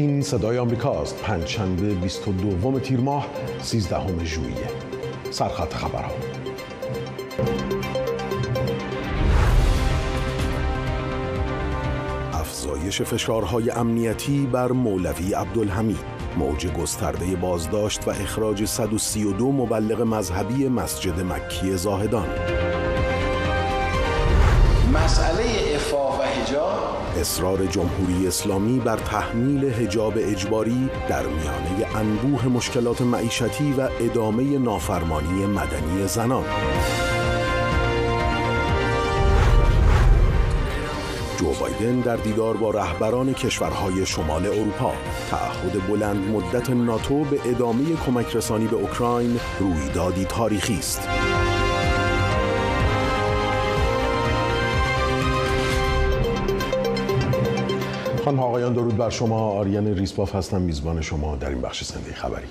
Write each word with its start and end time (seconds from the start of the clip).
این 0.00 0.22
صدای 0.22 0.58
آمریکاست. 0.58 1.22
پنجشنبه 1.22 1.94
22 1.94 2.80
تیر 2.80 3.00
ماه 3.00 3.26
13 3.62 4.24
ژوئیه. 4.24 4.70
سرخط 5.30 5.74
خبرها. 5.74 6.12
افزایش 12.32 13.02
فشارهای 13.02 13.70
امنیتی 13.70 14.46
بر 14.46 14.72
مولوی 14.72 15.32
عبدالحمید. 15.32 16.20
موج 16.36 16.66
گسترده 16.66 17.36
بازداشت 17.36 18.08
و 18.08 18.10
اخراج 18.10 18.64
132 18.64 19.52
مبلغ 19.52 20.00
مذهبی 20.00 20.68
مسجد 20.68 21.20
مکی 21.20 21.76
زاهدان. 21.76 22.28
مسئله 24.94 25.49
اصرار 27.20 27.66
جمهوری 27.66 28.26
اسلامی 28.26 28.78
بر 28.78 28.96
تحمیل 28.96 29.64
هجاب 29.64 30.12
اجباری 30.16 30.90
در 31.08 31.26
میانه 31.26 31.96
انبوه 31.96 32.48
مشکلات 32.48 33.02
معیشتی 33.02 33.72
و 33.72 33.88
ادامه 34.00 34.58
نافرمانی 34.58 35.46
مدنی 35.46 36.06
زنان 36.06 36.44
جو 41.38 41.52
بایدن 41.60 42.00
در 42.00 42.16
دیدار 42.16 42.56
با 42.56 42.70
رهبران 42.70 43.32
کشورهای 43.32 44.06
شمال 44.06 44.46
اروپا 44.46 44.92
تعهد 45.30 45.86
بلند 45.88 46.30
مدت 46.30 46.70
ناتو 46.70 47.24
به 47.24 47.40
ادامه 47.44 47.96
کمک 48.06 48.36
رسانی 48.36 48.66
به 48.66 48.76
اوکراین 48.76 49.40
رویدادی 49.60 50.24
تاریخی 50.24 50.78
است. 50.78 51.08
خانم 58.30 58.42
آقایان 58.42 58.72
درود 58.72 58.96
بر 58.96 59.10
شما. 59.10 59.50
آریان 59.50 59.86
ریسپاف 59.86 60.34
هستم 60.34 60.60
میزبان 60.60 61.00
شما 61.00 61.36
در 61.36 61.48
این 61.48 61.60
بخش 61.60 61.84
زنده 61.84 62.14
خبری. 62.14 62.46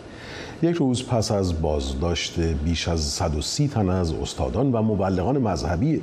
یک 0.61 0.75
روز 0.75 1.07
پس 1.07 1.31
از 1.31 1.61
بازداشت 1.61 2.39
بیش 2.39 2.87
از 2.87 3.01
130 3.01 3.67
تن 3.67 3.89
از 3.89 4.13
استادان 4.13 4.71
و 4.71 4.81
مبلغان 4.81 5.37
مذهبی 5.37 6.01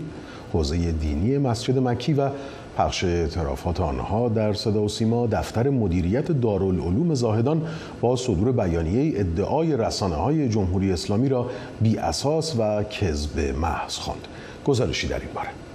حوزه 0.53 0.93
دینی 0.93 1.39
مسجد 1.39 1.79
مکی 1.79 2.13
و 2.13 2.31
پخش 2.79 3.05
اعترافات 3.05 3.81
آنها 3.81 4.29
در 4.29 4.53
صدا 4.53 4.83
و 4.83 4.89
سیما 4.89 5.27
دفتر 5.27 5.71
مدیریت 5.71 6.33
دارالعلوم 6.33 7.15
زاهدان 7.15 7.63
با 8.01 8.17
صدور 8.17 8.53
بیانیه 8.53 9.21
ادعای 9.21 9.77
رسانه 9.77 10.15
های 10.15 10.49
جمهوری 10.49 10.93
اسلامی 10.93 11.29
را 11.29 11.47
بی 11.81 11.97
اساس 11.97 12.57
و 12.59 12.83
کذب 12.83 13.39
محض 13.39 13.97
خواند. 13.97 14.29
گزارشی 14.65 15.09
در 15.09 15.19
این 15.19 15.29
باره. 15.35 15.66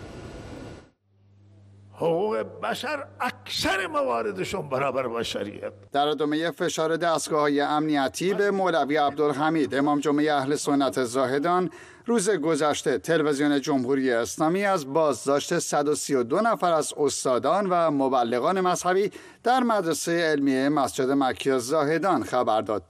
حقوق 2.02 2.38
بشر 2.38 3.06
اکثر 3.20 3.88
مواردشون 3.88 4.70
برابر 4.70 5.08
با 5.08 5.24
شریعت 5.24 5.74
در 5.92 6.08
ادامه 6.08 6.52
فشار 6.52 6.98
دستگاه 6.98 7.40
های 7.40 7.62
امنیتی 7.62 8.34
به 8.34 8.52
مولوی 8.52 8.98
عبدالحمید 8.98 9.76
امام 9.76 10.00
جمعه 10.00 10.34
اهل 10.34 10.56
سنت 10.56 11.04
زاهدان 11.04 11.70
روز 12.06 12.30
گذشته 12.30 12.98
تلویزیون 12.98 13.62
جمهوری 13.62 14.12
اسلامی 14.12 14.66
از 14.66 14.94
بازداشت 14.94 15.60
132 15.60 16.42
نفر 16.42 16.74
از 16.74 16.94
استادان 16.98 17.70
و 17.70 17.92
مبلغان 17.92 18.62
مذهبی 18.62 19.12
در 19.44 19.60
مدرسه 19.60 20.12
علمیه 20.12 20.70
مسجد 20.70 21.10
مکی 21.10 21.60
زاهدان 21.60 22.24
خبر 22.24 22.62
داد. 22.62 22.84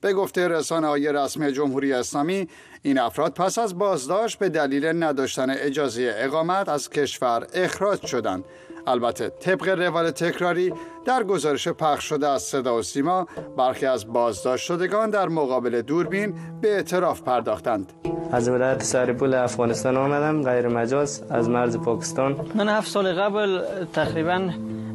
به 0.00 0.12
گفته 0.12 0.48
رسانه 0.48 0.86
های 0.86 1.12
رسمی 1.12 1.52
جمهوری 1.52 1.92
اسلامی 1.92 2.48
این 2.82 2.98
افراد 2.98 3.34
پس 3.34 3.58
از 3.58 3.78
بازداشت 3.78 4.38
به 4.38 4.48
دلیل 4.48 5.02
نداشتن 5.02 5.50
اجازه 5.50 6.14
اقامت 6.16 6.68
از 6.68 6.90
کشور 6.90 7.46
اخراج 7.54 8.06
شدند. 8.06 8.44
البته 8.86 9.28
طبق 9.28 9.68
روال 9.68 10.10
تکراری 10.10 10.72
در 11.04 11.22
گزارش 11.22 11.68
پخش 11.68 12.04
شده 12.04 12.28
از 12.28 12.42
صدا 12.42 12.78
و 12.78 12.82
سیما 12.82 13.26
برخی 13.56 13.86
از 13.86 14.12
بازداشت 14.12 14.64
شدگان 14.64 15.10
در 15.10 15.28
مقابل 15.28 15.82
دوربین 15.82 16.34
به 16.60 16.74
اعتراف 16.74 17.22
پرداختند. 17.22 17.92
از 18.32 18.48
ولایت 18.48 18.82
سریپول 18.82 19.34
افغانستان 19.34 19.96
آمدم 19.96 20.42
غیر 20.42 20.68
مجاز 20.68 21.22
از 21.30 21.48
مرز 21.48 21.76
پاکستان. 21.76 22.50
من 22.54 22.68
هفت 22.68 22.88
سال 22.88 23.12
قبل 23.12 23.60
تقریبا 23.92 24.50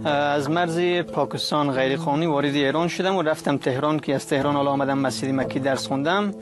از 0.06 0.50
مرز 0.50 0.79
پاکستان 1.13 1.72
غیر 1.72 1.97
قانونی 1.97 2.25
وارد 2.25 2.56
ایران 2.56 2.88
شدم 2.88 3.16
و 3.16 3.22
رفتم 3.22 3.58
تهران 3.58 4.00
که 4.00 4.16
از 4.16 4.28
تهران 4.28 4.56
حالا 4.56 4.72
آمدم 4.72 4.97
مسجد 4.97 5.29
مکی 5.29 5.59
درس 5.59 5.88
خوندم. 5.88 6.34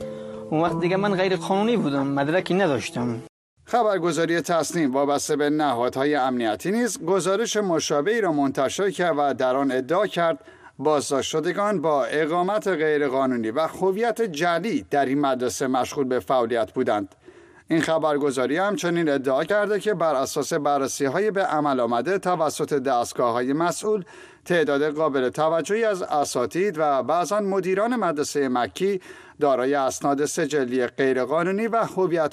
اون 0.52 0.60
وقت 0.60 0.80
دیگه 0.80 0.96
من 0.96 1.14
غیر 1.14 1.36
قانونی 1.36 1.76
بودم 1.76 2.06
مدرکی 2.06 2.54
نداشتم. 2.54 3.22
خبرگزاری 3.64 4.40
تصنیم 4.40 4.92
وابسته 4.92 5.36
به 5.36 5.50
نهادهای 5.50 6.14
امنیتی 6.14 6.70
نیز 6.70 7.04
گزارش 7.04 7.56
مشابهی 7.56 8.20
را 8.20 8.32
منتشر 8.32 8.90
کرد 8.90 9.14
و 9.18 9.34
در 9.34 9.56
آن 9.56 9.72
ادعا 9.72 10.06
کرد 10.06 10.38
بازداشت 10.78 11.30
شدگان 11.30 11.80
با 11.80 12.04
اقامت 12.04 12.68
غیرقانونی 12.68 13.50
و 13.50 13.60
هویت 13.60 14.22
جلی 14.22 14.86
در 14.90 15.06
این 15.06 15.20
مدرسه 15.20 15.66
مشغول 15.66 16.04
به 16.04 16.20
فعالیت 16.20 16.72
بودند. 16.72 17.14
این 17.72 17.80
خبرگزاری 17.80 18.56
همچنین 18.56 19.08
ادعا 19.08 19.44
کرده 19.44 19.80
که 19.80 19.94
بر 19.94 20.14
اساس 20.14 20.52
بررسی 20.52 21.04
های 21.04 21.30
به 21.30 21.42
عمل 21.42 21.80
آمده 21.80 22.18
توسط 22.18 22.72
دستگاه 22.72 23.32
های 23.32 23.52
مسئول 23.52 24.04
تعداد 24.44 24.94
قابل 24.96 25.28
توجهی 25.28 25.84
از 25.84 26.02
اساتید 26.02 26.74
و 26.78 27.02
بعضا 27.02 27.40
مدیران 27.40 27.96
مدرسه 27.96 28.48
مکی 28.48 29.00
دارای 29.40 29.74
اسناد 29.74 30.24
سجلی 30.24 30.86
غیرقانونی 30.86 31.66
و 31.66 31.86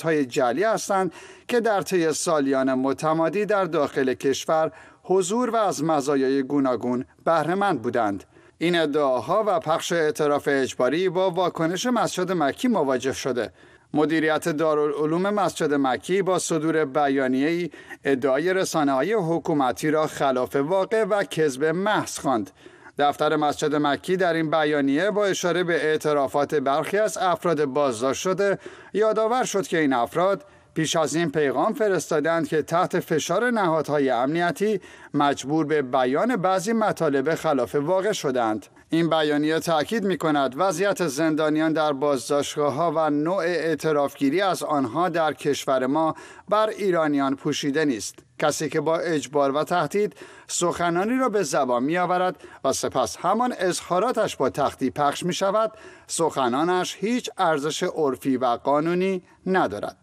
های 0.03 0.25
جلی 0.25 0.63
هستند 0.63 1.13
که 1.47 1.59
در 1.59 1.81
طی 1.81 2.13
سالیان 2.13 2.73
متمادی 2.73 3.45
در 3.45 3.65
داخل 3.65 4.13
کشور 4.13 4.71
حضور 5.03 5.49
و 5.49 5.55
از 5.55 5.83
مزایای 5.83 6.43
گوناگون 6.43 7.05
بهرهمند 7.25 7.81
بودند. 7.81 8.23
این 8.57 8.79
ادعاها 8.79 9.43
و 9.47 9.59
پخش 9.59 9.91
اعتراف 9.91 10.47
اجباری 10.51 11.09
با 11.09 11.31
واکنش 11.31 11.85
مسجد 11.85 12.31
مکی 12.31 12.67
مواجه 12.67 13.13
شده. 13.13 13.51
مدیریت 13.93 14.49
دارالعلوم 14.49 15.21
مسجد 15.21 15.73
مکی 15.73 16.21
با 16.21 16.39
صدور 16.39 16.85
بیانیه‌ای 16.85 17.69
ادعای 18.03 18.53
رسانه 18.53 18.91
های 18.91 19.13
حکومتی 19.13 19.91
را 19.91 20.07
خلاف 20.07 20.55
واقع 20.55 21.03
و 21.03 21.23
کذب 21.23 21.65
محض 21.65 22.19
خواند. 22.19 22.51
دفتر 22.99 23.35
مسجد 23.35 23.75
مکی 23.75 24.17
در 24.17 24.33
این 24.33 24.49
بیانیه 24.49 25.11
با 25.11 25.25
اشاره 25.25 25.63
به 25.63 25.85
اعترافات 25.85 26.55
برخی 26.55 26.97
از 26.97 27.17
افراد 27.17 27.65
بازداشت 27.65 28.21
شده 28.21 28.57
یادآور 28.93 29.43
شد 29.43 29.67
که 29.67 29.79
این 29.79 29.93
افراد 29.93 30.45
پیش 30.79 30.95
از 30.95 31.15
این 31.15 31.31
پیغام 31.31 31.73
فرستادند 31.73 32.47
که 32.47 32.61
تحت 32.61 32.99
فشار 32.99 33.51
نهادهای 33.51 34.09
امنیتی 34.09 34.81
مجبور 35.13 35.65
به 35.65 35.81
بیان 35.81 36.35
بعضی 36.35 36.73
مطالب 36.73 37.35
خلاف 37.35 37.75
واقع 37.75 38.11
شدند. 38.11 38.65
این 38.89 39.09
بیانیه 39.09 39.59
تاکید 39.59 40.03
می 40.03 40.17
کند 40.17 40.53
وضعیت 40.57 41.07
زندانیان 41.07 41.73
در 41.73 41.93
بازداشتگاه 41.93 42.73
ها 42.73 42.93
و 42.95 43.09
نوع 43.09 43.37
اعترافگیری 43.37 44.41
از 44.41 44.63
آنها 44.63 45.09
در 45.09 45.33
کشور 45.33 45.85
ما 45.85 46.15
بر 46.49 46.69
ایرانیان 46.69 47.35
پوشیده 47.35 47.85
نیست. 47.85 48.15
کسی 48.39 48.69
که 48.69 48.81
با 48.81 48.97
اجبار 48.97 49.55
و 49.55 49.63
تهدید 49.63 50.15
سخنانی 50.47 51.17
را 51.17 51.29
به 51.29 51.43
زبان 51.43 51.83
می 51.83 51.97
آورد 51.97 52.35
و 52.63 52.73
سپس 52.73 53.17
همان 53.17 53.53
اظهاراتش 53.57 54.35
با 54.35 54.49
تختی 54.49 54.89
پخش 54.89 55.23
می 55.23 55.33
شود 55.33 55.71
سخنانش 56.07 56.97
هیچ 56.99 57.29
ارزش 57.37 57.83
عرفی 57.83 58.37
و 58.37 58.45
قانونی 58.45 59.23
ندارد. 59.45 59.98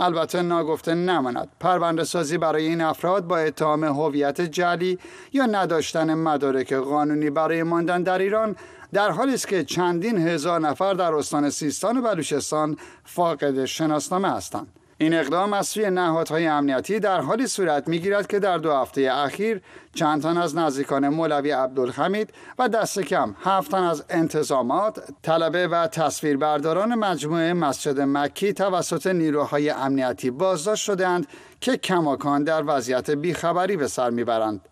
البته 0.00 0.42
ناگفته 0.42 0.94
نماند. 0.94 1.48
پرونده 1.60 2.04
سازی 2.04 2.38
برای 2.38 2.66
این 2.66 2.80
افراد 2.80 3.26
با 3.26 3.38
اتهام 3.38 3.84
هویت 3.84 4.40
جلی 4.40 4.98
یا 5.32 5.46
نداشتن 5.46 6.14
مدارک 6.14 6.72
قانونی 6.72 7.30
برای 7.30 7.62
ماندن 7.62 8.02
در 8.02 8.18
ایران 8.18 8.56
در 8.92 9.10
حالی 9.10 9.34
است 9.34 9.48
که 9.48 9.64
چندین 9.64 10.18
هزار 10.18 10.60
نفر 10.60 10.94
در 10.94 11.14
استان 11.14 11.50
سیستان 11.50 11.98
و 11.98 12.02
بلوچستان 12.02 12.76
فاقد 13.04 13.64
شناسنامه 13.64 14.30
هستند. 14.30 14.79
این 15.02 15.14
اقدام 15.14 15.52
از 15.52 15.66
سوی 15.66 15.90
نهادهای 15.90 16.46
امنیتی 16.46 17.00
در 17.00 17.20
حالی 17.20 17.46
صورت 17.46 17.88
می‌گیرد 17.88 18.26
که 18.26 18.38
در 18.38 18.58
دو 18.58 18.72
هفته 18.72 19.10
اخیر 19.12 19.62
چند 19.94 20.22
تن 20.22 20.36
از 20.36 20.56
نزدیکان 20.56 21.08
مولوی 21.08 21.50
عبدالحمید 21.50 22.32
و 22.58 22.68
دست 22.68 23.00
کم 23.00 23.34
هفت 23.44 23.70
تن 23.70 23.82
از 23.82 24.04
انتظامات 24.10 25.02
طلبه 25.22 25.68
و 25.68 25.86
تصویربرداران 25.86 26.94
مجموعه 26.94 27.52
مسجد 27.52 28.00
مکی 28.00 28.52
توسط 28.52 29.06
نیروهای 29.06 29.70
امنیتی 29.70 30.30
بازداشت 30.30 30.84
شدهاند 30.84 31.26
که 31.60 31.76
کماکان 31.76 32.44
در 32.44 32.62
وضعیت 32.66 33.10
بیخبری 33.10 33.76
به 33.76 33.88
سر 33.88 34.10
می‌برند. 34.10 34.69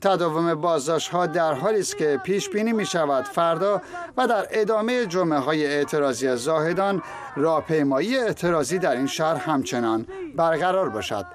تداوم 0.00 0.54
بازداشت 0.54 1.08
ها 1.08 1.26
در 1.26 1.54
حالی 1.54 1.80
است 1.80 1.96
که 1.96 2.20
پیش 2.24 2.48
بینی 2.48 2.72
می 2.72 2.86
شود 2.86 3.24
فردا 3.24 3.82
و 4.16 4.26
در 4.26 4.46
ادامه 4.50 5.06
جمعه 5.06 5.38
های 5.38 5.66
اعتراضی 5.66 6.36
زاهدان 6.36 7.02
راهپیمایی 7.36 8.16
اعتراضی 8.16 8.78
در 8.78 8.96
این 8.96 9.06
شهر 9.06 9.34
همچنان 9.34 10.06
برقرار 10.36 10.88
باشد. 10.88 11.26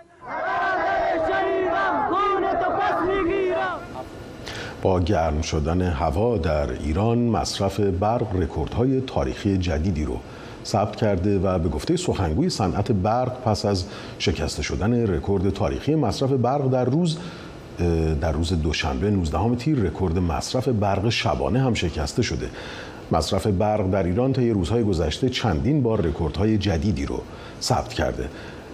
با 4.81 4.99
گرم 4.99 5.41
شدن 5.41 5.81
هوا 5.81 6.37
در 6.37 6.71
ایران 6.71 7.17
مصرف 7.17 7.79
برق 7.79 8.35
رکوردهای 8.35 9.01
تاریخی 9.01 9.57
جدیدی 9.57 10.05
رو 10.05 10.19
ثبت 10.65 10.95
کرده 10.95 11.39
و 11.39 11.59
به 11.59 11.69
گفته 11.69 11.97
سخنگوی 11.97 12.49
صنعت 12.49 12.91
برق 12.91 13.41
پس 13.41 13.65
از 13.65 13.85
شکسته 14.19 14.63
شدن 14.63 15.07
رکورد 15.07 15.49
تاریخی 15.49 15.95
مصرف 15.95 16.31
برق 16.31 16.69
در 16.69 16.85
روز 16.85 17.17
در 18.21 18.31
روز 18.31 18.61
دوشنبه 18.61 19.09
19 19.09 19.55
تیر 19.55 19.79
رکورد 19.79 20.19
مصرف 20.19 20.67
برق 20.67 21.09
شبانه 21.09 21.59
هم 21.59 21.73
شکسته 21.73 22.21
شده. 22.21 22.49
مصرف 23.11 23.47
برق 23.47 23.91
در 23.91 24.03
ایران 24.03 24.33
طی 24.33 24.49
روزهای 24.49 24.83
گذشته 24.83 25.29
چندین 25.29 25.83
بار 25.83 26.01
رکوردهای 26.01 26.57
جدیدی 26.57 27.05
رو 27.05 27.21
ثبت 27.61 27.93
کرده. 27.93 28.29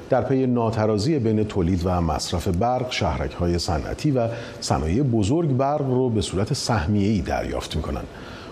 در 0.09 0.21
پی 0.21 0.45
ناترازی 0.48 1.19
بین 1.19 1.44
تولید 1.44 1.81
و 1.86 2.01
مصرف 2.01 2.48
برق 2.48 2.92
شهرک 2.92 3.31
های 3.31 3.59
صنعتی 3.59 4.12
و 4.12 4.27
صنایع 4.62 5.03
بزرگ 5.03 5.50
برق 5.50 5.81
رو 5.81 6.09
به 6.09 6.21
صورت 6.21 6.53
سهمیه‌ای 6.53 7.21
دریافت 7.21 7.75
می‌کنن. 7.75 8.03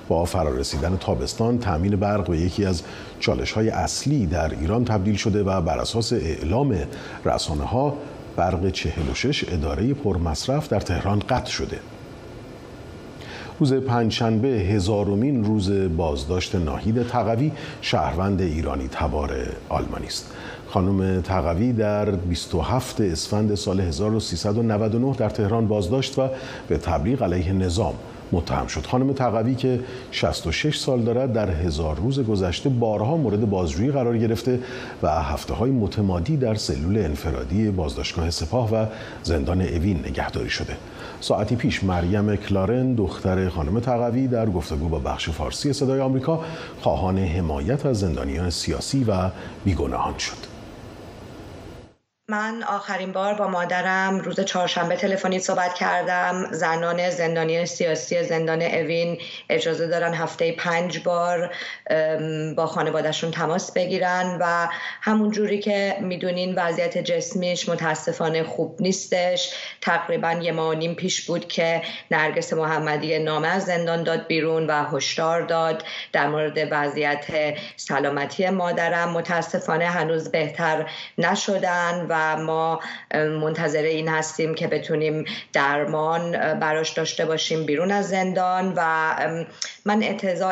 با 0.08 0.26
فرارسیدن 0.26 0.98
تابستان 0.98 1.60
تامین 1.60 1.96
برق 1.96 2.30
به 2.30 2.38
یکی 2.38 2.66
از 2.66 2.82
چالش 3.20 3.52
های 3.52 3.70
اصلی 3.70 4.26
در 4.26 4.50
ایران 4.50 4.86
تبدیل 4.86 5.16
شده 5.16 5.44
و 5.44 5.62
بر 5.62 5.78
اساس 5.80 6.14
اعلام 6.14 6.76
رسانه 7.26 7.64
ها 7.64 7.94
برق 8.40 8.70
46 8.70 9.46
اداره 9.52 9.94
پرمصرف 9.94 10.70
در 10.70 10.80
تهران 10.80 11.20
قطع 11.20 11.52
شده. 11.52 11.80
روز 13.60 13.74
پنجشنبه 13.74 14.48
هزارمین 14.48 15.44
روز 15.44 15.72
بازداشت 15.98 16.56
ناهید 16.56 17.08
تقوی 17.08 17.52
شهروند 17.82 18.42
ایرانی 18.42 18.88
تبار 18.88 19.38
آلمانی 19.70 20.06
است. 20.06 20.32
خانم 20.68 21.22
تقوی 21.22 21.74
در 21.74 22.12
27 22.12 23.02
اسفند 23.02 23.56
سال 23.56 23.80
1399 23.80 25.16
در 25.18 25.30
تهران 25.30 25.68
بازداشت 25.68 26.20
و 26.20 26.30
به 26.68 26.78
تبلیغ 26.78 27.24
علیه 27.24 27.54
نظام 27.54 27.94
متهم 28.32 28.68
شد. 28.68 28.86
خانم 28.86 29.14
تقوی 29.14 29.56
که 29.56 29.80
66 30.12 30.78
سال 30.78 31.02
دارد 31.02 31.34
در 31.34 31.50
هزار 31.50 31.96
روز 31.96 32.20
گذشته 32.20 32.70
بارها 32.70 33.18
مورد 33.18 33.50
بازجویی 33.50 33.92
قرار 33.92 34.18
گرفته 34.18 34.60
و 35.04 35.24
هفته 35.24 35.54
های 35.54 35.72
متمادی 35.72 36.38
در 36.38 36.56
سلول 36.56 36.98
انفرادی 36.98 37.72
بازداشتگاه 37.72 38.30
سپاه 38.30 38.76
و 38.76 38.86
زندان 39.24 39.62
اوین 39.62 40.00
نگهداری 40.00 40.50
شده. 40.50 40.78
ساعتی 41.22 41.56
پیش 41.56 41.84
مریم 41.84 42.36
کلارن 42.36 42.94
دختر 42.94 43.50
خانم 43.50 43.80
تقوی 43.80 44.28
در 44.28 44.50
گفتگو 44.50 44.90
با 44.90 45.00
بخش 45.00 45.30
فارسی 45.30 45.74
صدای 45.74 46.00
آمریکا 46.00 46.44
خواهان 46.82 47.18
حمایت 47.18 47.86
از 47.86 48.00
زندانیان 48.00 48.50
سیاسی 48.50 49.04
و 49.04 49.30
بیگناهان 49.66 50.18
شد. 50.18 50.59
من 52.30 52.64
آخرین 52.64 53.12
بار 53.12 53.34
با 53.34 53.48
مادرم 53.48 54.20
روز 54.20 54.40
چهارشنبه 54.40 54.96
تلفنی 54.96 55.40
صحبت 55.40 55.74
کردم. 55.74 56.48
زنان 56.52 57.10
زندانی 57.10 57.66
سیاسی 57.66 58.24
زندان 58.24 58.62
اوین 58.62 59.18
اجازه 59.50 59.88
دارن 59.88 60.14
هفته 60.14 60.52
پنج 60.52 61.00
بار 61.00 61.56
با 62.56 62.68
خانوادهشون 62.68 63.32
تماس 63.32 63.72
بگیرن 63.72 64.38
و 64.42 64.68
همون 65.02 65.32
جوری 65.32 65.60
که 65.60 65.96
می‌دونین 66.02 66.56
وضعیت 66.56 66.98
جسمیش 66.98 67.70
متاسفانه 67.70 68.44
خوب 68.44 68.78
نیستش. 68.80 69.54
تقریبا 69.82 70.32
یه 70.32 70.52
ماه 70.52 70.76
نیم 70.76 70.96
پیش 70.96 71.26
بود 71.26 71.48
که 71.48 71.82
نرگس 72.12 72.54
محمدی 72.54 73.20
نامه 73.20 73.48
از 73.48 73.66
زندان 73.66 74.04
داد 74.04 74.28
بیرون 74.28 74.68
و 74.68 74.84
هشدار 74.84 75.42
داد 75.42 75.84
در 76.14 76.28
مورد 76.28 76.58
وضعیت 76.72 77.26
سلامتی 77.76 78.50
مادرم. 78.50 79.10
متاسفانه 79.10 79.86
هنوز 79.86 80.32
بهتر 80.32 80.90
نشدن 81.18 82.06
و 82.10 82.19
ما 82.36 82.80
منتظر 83.14 83.82
این 83.82 84.08
هستیم 84.08 84.56
که 84.56 84.68
بتونیم 84.68 85.26
درمان 85.54 86.32
براش 86.60 86.90
داشته 86.90 87.26
باشیم 87.26 87.66
بیرون 87.66 87.92
از 87.92 88.10
زندان 88.10 88.74
و 88.76 89.16
من 89.90 90.04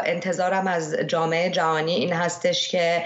انتظارم 0.05 0.67
از 0.67 0.95
جامعه 1.07 1.49
جهانی 1.49 1.95
این 1.95 2.13
هستش 2.13 2.69
که 2.69 3.03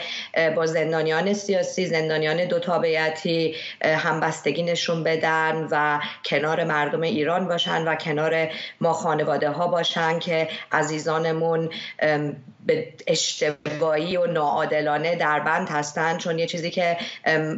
با 0.56 0.66
زندانیان 0.66 1.34
سیاسی 1.34 1.86
زندانیان 1.86 2.46
دو 2.46 2.60
تابعیتی 2.60 3.56
همبستگی 3.82 4.64
نشون 4.64 5.04
بدن 5.04 5.68
و 5.72 6.00
کنار 6.26 6.64
مردم 6.64 7.02
ایران 7.02 7.48
باشن 7.48 7.88
و 7.88 7.96
کنار 7.96 8.50
ما 8.82 8.94
خانواده 8.94 9.50
ها 9.50 9.68
باشن 9.68 10.20
که 10.20 10.48
عزیزانمون 10.72 11.70
به 12.66 12.94
اشتباهی 13.08 14.18
و 14.18 14.26
ناعادلانه 14.26 15.16
در 15.16 15.40
بند 15.40 15.70
هستن. 15.70 16.18
چون 16.18 16.40
یه 16.40 16.48
چیزی 16.48 16.72
که 16.72 16.98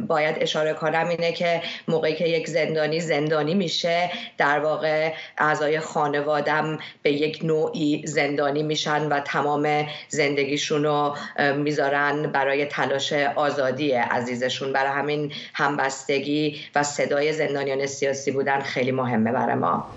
باید 0.06 0.36
اشاره 0.40 0.72
کنم 0.72 1.08
اینه 1.08 1.32
که 1.32 1.62
موقعی 1.88 2.14
که 2.14 2.24
یک 2.24 2.48
زندانی 2.48 3.00
زندانی 3.00 3.54
میشه 3.54 4.10
در 4.38 4.58
واقع 4.58 5.12
اعضای 5.38 5.80
خانوادم 5.80 6.78
به 7.02 7.12
یک 7.12 7.40
نوعی 7.44 8.02
زندانی 8.06 8.62
میشن 8.64 9.08
و 9.08 9.20
تمام 9.20 9.86
زندگیشون 10.08 10.84
رو 10.84 11.16
می‌ذارن 11.56 12.32
برای 12.32 12.66
تلاش 12.66 13.12
آزادی 13.12 13.92
عزیزشون. 13.92 14.72
برای 14.72 14.92
همین 14.92 15.32
همبستگی 15.54 16.60
و 16.74 16.82
صدای 16.82 17.32
زندانیان 17.32 17.86
سیاسی 17.86 18.30
بودن 18.30 18.60
خیلی 18.60 18.92
مهمه 18.92 19.32
برای 19.32 19.54
ما. 19.54 19.94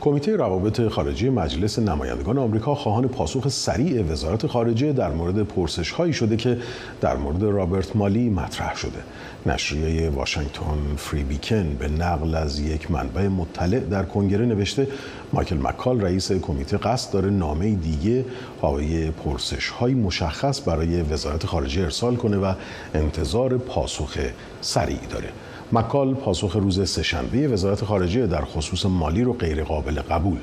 کمیته 0.00 0.36
روابط 0.36 0.88
خارجی 0.88 1.30
مجلس 1.30 1.78
نمایندگان 1.78 2.38
آمریکا 2.38 2.74
خواهان 2.74 3.08
پاسخ 3.08 3.48
سریع 3.48 4.02
وزارت 4.02 4.46
خارجه 4.46 4.92
در 4.92 5.10
مورد 5.10 5.42
پرسش 5.42 5.90
هایی 5.90 6.12
شده 6.12 6.36
که 6.36 6.58
در 7.00 7.16
مورد 7.16 7.42
رابرت 7.42 7.96
مالی 7.96 8.30
مطرح 8.30 8.76
شده. 8.76 8.98
نشریه 9.46 10.10
واشنگتن 10.10 10.96
فری 10.96 11.22
بیکن 11.22 11.76
به 11.78 11.88
نقل 11.88 12.34
از 12.34 12.58
یک 12.58 12.90
منبع 12.90 13.28
مطلع 13.28 13.78
در 13.80 14.02
کنگره 14.02 14.46
نوشته 14.46 14.88
مایکل 15.32 15.56
مکال 15.56 16.00
رئیس 16.00 16.32
کمیته 16.32 16.76
قصد 16.76 17.12
داره 17.12 17.30
نامه 17.30 17.70
دیگه 17.70 18.24
حاوی 18.60 19.10
پرسش 19.10 19.68
های 19.68 19.94
مشخص 19.94 20.68
برای 20.68 21.02
وزارت 21.02 21.46
خارجه 21.46 21.82
ارسال 21.82 22.16
کنه 22.16 22.36
و 22.36 22.54
انتظار 22.94 23.58
پاسخ 23.58 24.18
سریع 24.60 25.06
داره. 25.10 25.28
مکال 25.72 26.14
پاسخ 26.14 26.56
روز 26.56 26.90
سهشنبه 26.90 27.48
وزارت 27.48 27.84
خارجه 27.84 28.26
در 28.26 28.44
خصوص 28.44 28.86
مالی 28.86 29.24
رو 29.24 29.32
غیرقابل 29.32 30.00
قبول 30.00 30.38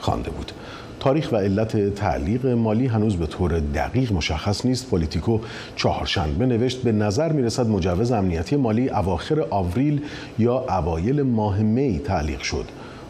خوانده 0.00 0.30
بود. 0.30 0.52
تاریخ 1.00 1.32
و 1.32 1.36
علت 1.36 1.94
تعلیق 1.94 2.46
مالی 2.46 2.86
هنوز 2.86 3.16
به 3.16 3.26
طور 3.26 3.60
دقیق 3.60 4.12
مشخص 4.12 4.66
نیست. 4.66 4.90
پلیتیکو 4.90 5.38
چهارشنبه 5.76 6.46
نوشت 6.46 6.82
به 6.82 6.92
نظر 6.92 7.32
می‌رسد 7.32 7.68
مجوز 7.68 8.12
امنیتی 8.12 8.56
مالی 8.56 8.88
اواخر 8.88 9.46
آوریل 9.50 10.02
یا 10.38 10.64
اوایل 10.68 11.22
ماه 11.22 11.58
می 11.58 11.98
تعلیق 11.98 12.40
شد. 12.40 12.64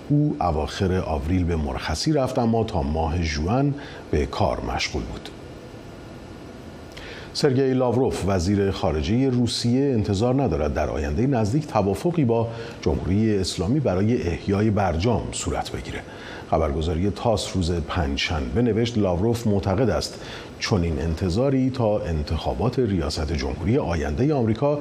او 0.09 0.37
اواخر 0.41 0.99
آوریل 0.99 1.45
به 1.45 1.57
مرخصی 1.57 2.13
رفت 2.13 2.39
اما 2.39 2.65
تا 2.65 2.83
ماه 2.83 3.23
جوان 3.23 3.75
به 4.11 4.27
کار 4.27 4.61
مشغول 4.61 5.03
بود. 5.03 5.36
سرگئی 7.37 7.75
لاوروف 7.75 8.25
وزیر 8.27 8.71
خارجه 8.71 9.31
روسیه 9.31 9.85
انتظار 9.85 10.43
ندارد 10.43 10.75
در 10.75 10.91
آینده 10.91 11.27
نزدیک 11.27 11.67
توافقی 11.67 12.25
با 12.25 12.49
جمهوری 12.83 13.39
اسلامی 13.39 13.81
برای 13.81 14.29
احیای 14.29 14.71
برجام 14.71 15.23
صورت 15.33 15.73
بگیره. 15.73 16.01
خبرگزاری 16.51 17.11
تاس 17.11 17.57
روز 17.57 17.73
پنجشنبه 17.73 18.63
نوشت 18.63 18.99
لاوروف 18.99 19.47
معتقد 19.47 19.91
است 19.91 20.21
چون 20.59 20.83
این 20.83 20.99
انتظاری 20.99 21.71
تا 21.71 21.99
انتخابات 21.99 22.79
ریاست 22.79 23.33
جمهوری 23.33 23.79
آینده 23.79 24.35
آمریکا 24.35 24.79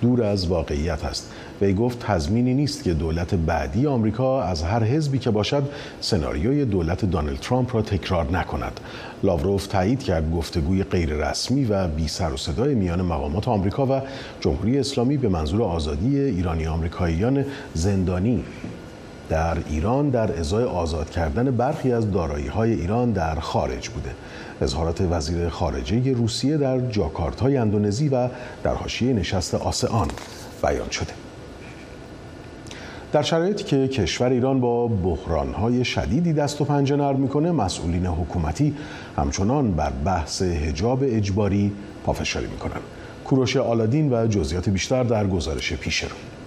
دور 0.00 0.22
از 0.22 0.46
واقعیت 0.46 1.04
است. 1.04 1.30
وی 1.60 1.74
گفت 1.74 1.98
تضمینی 1.98 2.54
نیست 2.54 2.84
که 2.84 2.94
دولت 2.94 3.34
بعدی 3.34 3.86
آمریکا 3.86 4.42
از 4.42 4.62
هر 4.62 4.84
حزبی 4.84 5.18
که 5.18 5.30
باشد 5.30 5.62
سناریوی 6.00 6.64
دولت 6.64 7.04
دانلد 7.04 7.40
ترامپ 7.40 7.74
را 7.74 7.82
تکرار 7.82 8.30
نکند. 8.32 8.80
لاوروف 9.22 9.66
تایید 9.66 10.02
کرد 10.02 10.32
گفتگوی 10.32 10.84
غیررسمی 10.84 11.64
و 11.64 11.88
بی 11.88 12.08
سر 12.08 12.32
و 12.32 12.36
صدای 12.36 12.74
میان 12.74 13.02
مقامات 13.02 13.48
آمریکا 13.48 13.86
و 13.86 14.00
جمهوری 14.40 14.78
اسلامی 14.78 15.16
به 15.16 15.28
منظور 15.28 15.62
آزادی 15.62 16.20
ایرانی 16.20 16.66
آمریکاییان 16.66 17.44
زندانی. 17.74 18.44
در 19.28 19.56
ایران 19.70 20.08
در 20.08 20.38
ازای 20.38 20.64
آزاد 20.64 21.10
کردن 21.10 21.50
برخی 21.50 21.92
از 21.92 22.10
دارایی 22.10 22.46
های 22.46 22.72
ایران 22.72 23.12
در 23.12 23.34
خارج 23.34 23.88
بوده. 23.88 24.10
اظهارات 24.62 25.00
وزیر 25.10 25.48
خارجه 25.48 26.12
روسیه 26.12 26.56
در 26.56 26.80
جاکارتای 26.80 27.56
اندونزی 27.56 28.08
و 28.08 28.28
در 28.62 28.74
حاشیه 28.74 29.12
نشست 29.12 29.54
آسئان 29.54 30.08
بیان 30.62 30.90
شده. 30.90 31.12
در 33.12 33.22
شرایطی 33.22 33.64
که 33.64 33.88
کشور 33.88 34.28
ایران 34.30 34.60
با 34.60 34.86
بحرانهای 34.86 35.84
شدیدی 35.84 36.32
دست 36.32 36.60
و 36.60 36.64
پنجه 36.64 36.96
نرم 36.96 37.20
می‌کنه 37.20 37.52
مسئولین 37.52 38.06
حکومتی 38.06 38.74
همچنان 39.16 39.72
بر 39.72 39.90
بحث 40.04 40.42
حجاب 40.42 41.02
اجباری 41.02 41.72
پافشاری 42.04 42.46
می‌کنن 42.46 42.80
کوروش 43.24 43.56
آلادین 43.56 44.12
و 44.12 44.26
جزئیات 44.26 44.68
بیشتر 44.68 45.02
در 45.02 45.26
گزارش 45.26 45.72
پیش 45.72 46.02
رو. 46.04 46.37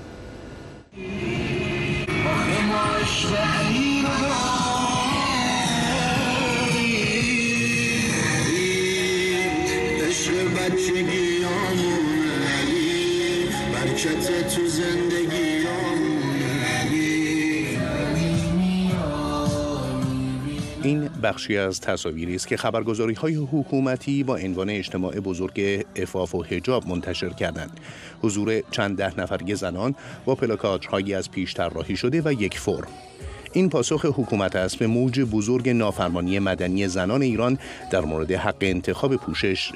بخشی 21.21 21.57
از 21.57 21.81
تصاویری 21.81 22.35
است 22.35 22.47
که 22.47 22.57
خبرگزاری 22.57 23.13
های 23.13 23.35
حکومتی 23.35 24.23
با 24.23 24.35
عنوان 24.35 24.69
اجتماع 24.69 25.19
بزرگ 25.19 25.85
افاف 25.95 26.35
و 26.35 26.43
حجاب 26.43 26.87
منتشر 26.87 27.29
کردند. 27.29 27.79
حضور 28.21 28.61
چند 28.71 28.97
ده 28.97 29.19
نفری 29.19 29.55
زنان 29.55 29.95
با 30.25 30.35
پلاکارهایی 30.35 31.13
از 31.13 31.31
پیش 31.31 31.53
طراحی 31.53 31.95
شده 31.95 32.21
و 32.25 32.33
یک 32.33 32.59
فرم. 32.59 32.87
این 33.53 33.69
پاسخ 33.69 34.05
حکومت 34.05 34.55
است 34.55 34.77
به 34.77 34.87
موج 34.87 35.19
بزرگ 35.19 35.69
نافرمانی 35.69 36.39
مدنی 36.39 36.87
زنان 36.87 37.21
ایران 37.21 37.57
در 37.91 38.01
مورد 38.01 38.31
حق 38.31 38.55
انتخاب 38.61 39.15
پوشش 39.15 39.71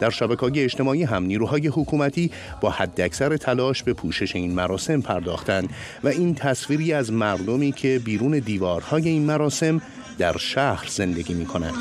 در 0.00 0.10
شبکه 0.10 0.40
های 0.40 0.64
اجتماعی 0.64 1.02
هم 1.02 1.24
نیروهای 1.24 1.66
حکومتی 1.66 2.30
با 2.60 2.70
حداکثر 2.70 3.36
تلاش 3.36 3.82
به 3.82 3.92
پوشش 3.92 4.36
این 4.36 4.54
مراسم 4.54 5.00
پرداختند 5.00 5.70
و 6.04 6.08
این 6.08 6.34
تصویری 6.34 6.92
از 6.92 7.12
مردمی 7.12 7.72
که 7.72 8.00
بیرون 8.04 8.38
دیوارهای 8.38 9.08
این 9.08 9.22
مراسم 9.22 9.82
در 10.18 10.36
شهر 10.36 10.86
زندگی 10.88 11.34
می 11.34 11.46
کنند. 11.46 11.74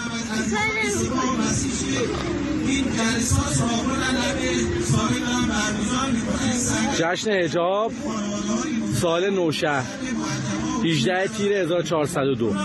جشن 6.98 7.32
هجاب 7.32 7.92
سال 9.02 9.30
نوشهر 9.30 9.86
18 10.84 11.28
تیر 11.28 11.54
1402 11.54 12.56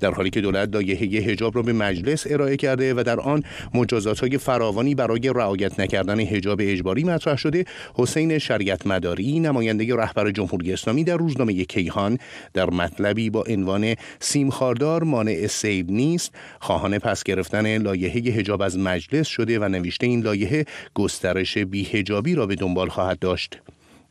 در 0.00 0.10
حالی 0.10 0.30
که 0.30 0.40
دولت 0.40 0.74
لایحه 0.74 1.30
حجاب 1.30 1.56
را 1.56 1.62
به 1.62 1.72
مجلس 1.72 2.26
ارائه 2.30 2.56
کرده 2.56 2.94
و 2.94 3.02
در 3.06 3.20
آن 3.20 3.42
مجازات 3.74 4.20
های 4.20 4.38
فراوانی 4.38 4.94
برای 4.94 5.32
رعایت 5.34 5.80
نکردن 5.80 6.20
حجاب 6.20 6.58
اجباری 6.62 7.04
مطرح 7.04 7.36
شده 7.36 7.64
حسین 7.94 8.38
شریعت 8.38 8.86
مداری 8.86 9.40
نماینده 9.40 9.96
رهبر 9.96 10.30
جمهوری 10.30 10.72
اسلامی 10.72 11.04
در 11.04 11.16
روزنامه 11.16 11.64
کیهان 11.64 12.18
در 12.52 12.70
مطلبی 12.70 13.30
با 13.30 13.44
عنوان 13.48 13.94
سیم 14.20 14.50
خاردار 14.50 15.02
مانع 15.02 15.46
سید 15.46 15.90
نیست 15.90 16.34
خواهان 16.60 16.98
پس 16.98 17.22
گرفتن 17.22 17.78
لایحه 17.78 18.20
حجاب 18.20 18.62
از 18.62 18.78
مجلس 18.78 19.26
شده 19.26 19.58
و 19.58 19.68
نوشته 19.68 20.06
این 20.06 20.20
لایحه 20.20 20.64
گسترش 20.94 21.58
بیهجابی 21.58 22.34
را 22.34 22.46
به 22.46 22.54
دنبال 22.54 22.88
خواهد 22.88 23.18
داشت. 23.18 23.60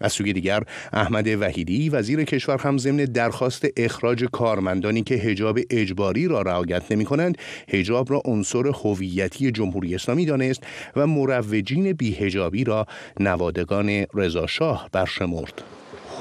از 0.04 0.14
سوی 0.14 0.34
دیگر 0.34 0.64
احمد 0.94 1.28
وحیدی 1.28 1.90
وزیر 1.90 2.24
کشور 2.24 2.58
هم 2.58 2.78
ضمن 2.78 3.06
درخواست 3.06 3.66
اخراج 3.78 4.26
کارمندانی 4.32 5.04
که 5.04 5.16
حجاب 5.16 5.60
اجباری 5.70 6.28
را 6.28 6.42
رعایت 6.42 6.92
نمی 6.92 7.06
کنند 7.06 7.38
حجاب 7.70 8.12
را 8.12 8.22
عنصر 8.26 8.68
هویتی 8.68 9.52
جمهوری 9.52 9.96
اسلامی 9.96 10.26
دانست 10.26 10.64
و 10.96 11.08
مروجین 11.08 11.94
بیهجابی 11.94 12.64
را 12.64 12.88
نوادگان 13.20 14.06
رضاشاه 14.14 14.90
برشمرد. 14.92 15.62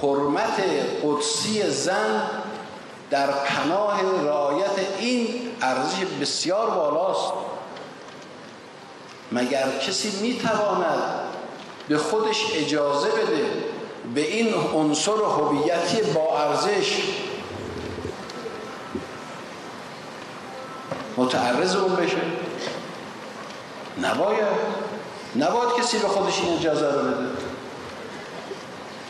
حرمت 0.02 0.62
قدسی 1.04 1.70
زن 1.70 2.22
در 3.10 3.26
پناه 3.26 4.00
رعایت 4.24 4.78
این 5.00 5.26
ارزش 5.62 6.04
بسیار 6.20 6.70
بالاست. 6.70 7.32
مگر 9.32 9.64
کسی 9.86 10.22
می 10.22 10.38
تواند 10.38 11.31
به 11.88 11.98
خودش 11.98 12.44
اجازه 12.54 13.08
بده 13.10 13.46
به 14.14 14.20
این 14.20 14.54
عنصر 14.74 15.12
هویتی 15.12 16.02
با 16.14 16.38
ارزش. 16.38 17.02
متعرض 21.16 21.76
اون 21.76 21.96
بشه. 21.96 22.16
نباید. 24.02 24.82
نباید 25.36 25.72
کسی 25.78 25.98
به 25.98 26.08
خودش 26.08 26.40
این 26.40 26.58
اجازه 26.58 26.86
رو 26.86 26.98
بده. 26.98 27.26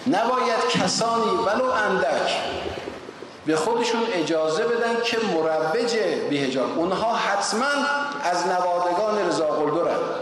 نباید 0.06 0.68
کسانی 0.70 1.36
ولو 1.46 1.64
اندک 1.64 2.36
به 3.46 3.56
خودشون 3.56 4.00
اجازه 4.12 4.64
بدن 4.64 5.02
که 5.04 5.18
مروج 5.18 5.96
بیهجاب 6.30 6.78
اونها 6.78 7.16
حتما 7.16 7.66
از 8.22 8.46
نوادگان 8.46 9.28
رضا 9.28 9.46
قلدرند 9.46 10.21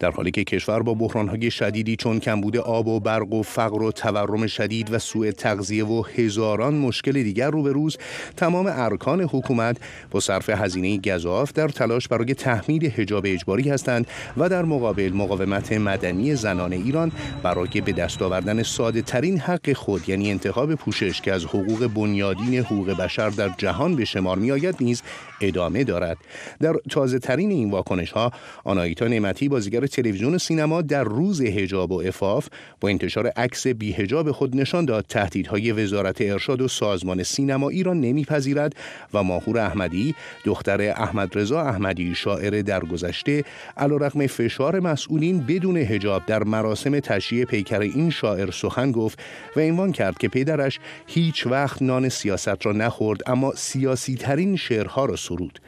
در 0.00 0.10
حالی 0.10 0.30
که 0.30 0.44
کشور 0.44 0.82
با 0.82 0.94
بحرانهای 0.94 1.50
شدیدی 1.50 1.96
چون 1.96 2.20
کمبود 2.20 2.56
آب 2.56 2.86
و 2.86 3.00
برق 3.00 3.32
و 3.32 3.42
فقر 3.42 3.82
و 3.82 3.92
تورم 3.92 4.46
شدید 4.46 4.92
و 4.92 4.98
سوء 4.98 5.30
تغذیه 5.30 5.84
و 5.84 6.02
هزاران 6.16 6.74
مشکل 6.74 7.12
دیگر 7.12 7.50
روبروز 7.50 7.96
تمام 8.36 8.66
ارکان 8.68 9.20
حکومت 9.20 9.76
با 10.10 10.20
صرف 10.20 10.50
هزینه 10.50 10.98
گذاف 10.98 11.52
در 11.52 11.68
تلاش 11.68 12.08
برای 12.08 12.34
تحمیل 12.34 12.90
حجاب 12.90 13.24
اجباری 13.26 13.70
هستند 13.70 14.06
و 14.36 14.48
در 14.48 14.62
مقابل 14.62 15.12
مقاومت 15.12 15.72
مدنی 15.72 16.34
زنان 16.34 16.72
ایران 16.72 17.12
برای 17.42 17.80
به 17.80 17.92
دست 17.92 18.22
آوردن 18.22 18.62
ساده 18.62 19.02
ترین 19.02 19.38
حق 19.38 19.72
خود 19.72 20.08
یعنی 20.08 20.30
انتخاب 20.30 20.74
پوشش 20.74 21.20
که 21.20 21.32
از 21.32 21.44
حقوق 21.44 21.86
بنیادین 21.86 22.54
حقوق 22.54 22.90
بشر 22.90 23.30
در 23.30 23.50
جهان 23.58 23.96
به 23.96 24.04
شمار 24.04 24.38
می 24.38 24.52
آید 24.52 24.76
نیز 24.80 25.02
ادامه 25.40 25.84
دارد. 25.84 26.16
در 26.60 26.74
تازه 26.90 27.18
ترین 27.18 27.50
این 27.50 27.70
واکنش 27.70 28.12
ها 28.12 28.30
آنایتا 28.64 29.08
نعمتی 29.08 29.48
بازیگر 29.48 29.86
تلویزیون 29.90 30.38
سینما 30.38 30.82
در 30.82 31.04
روز 31.04 31.40
هجاب 31.40 31.92
و 31.92 32.00
افاف 32.00 32.48
با 32.80 32.88
انتشار 32.88 33.26
عکس 33.26 33.66
بیهجاب 33.66 34.32
خود 34.32 34.56
نشان 34.56 34.84
داد 34.84 35.04
تهدیدهای 35.08 35.72
وزارت 35.72 36.20
ارشاد 36.20 36.60
و 36.60 36.68
سازمان 36.68 37.22
سینمایی 37.22 37.82
را 37.82 37.94
نمیپذیرد 37.94 38.76
و 39.14 39.22
ماهور 39.22 39.58
احمدی 39.58 40.14
دختر 40.44 40.80
احمد 40.80 41.38
رضا 41.38 41.60
احمدی 41.60 42.14
شاعر 42.14 42.62
درگذشته 42.62 43.44
علیرغم 43.76 44.26
فشار 44.26 44.80
مسئولین 44.80 45.40
بدون 45.40 45.76
هجاب 45.76 46.26
در 46.26 46.44
مراسم 46.44 47.00
تشییع 47.00 47.44
پیکر 47.44 47.80
این 47.80 48.10
شاعر 48.10 48.50
سخن 48.50 48.92
گفت 48.92 49.18
و 49.56 49.60
عنوان 49.60 49.92
کرد 49.92 50.18
که 50.18 50.28
پدرش 50.28 50.78
هیچ 51.06 51.46
وقت 51.46 51.82
نان 51.82 52.08
سیاست 52.08 52.66
را 52.66 52.72
نخورد 52.72 53.20
اما 53.26 53.52
سیاسی 53.54 54.14
ترین 54.14 54.56
شعرها 54.56 55.04
را 55.04 55.16
سرود. 55.16 55.60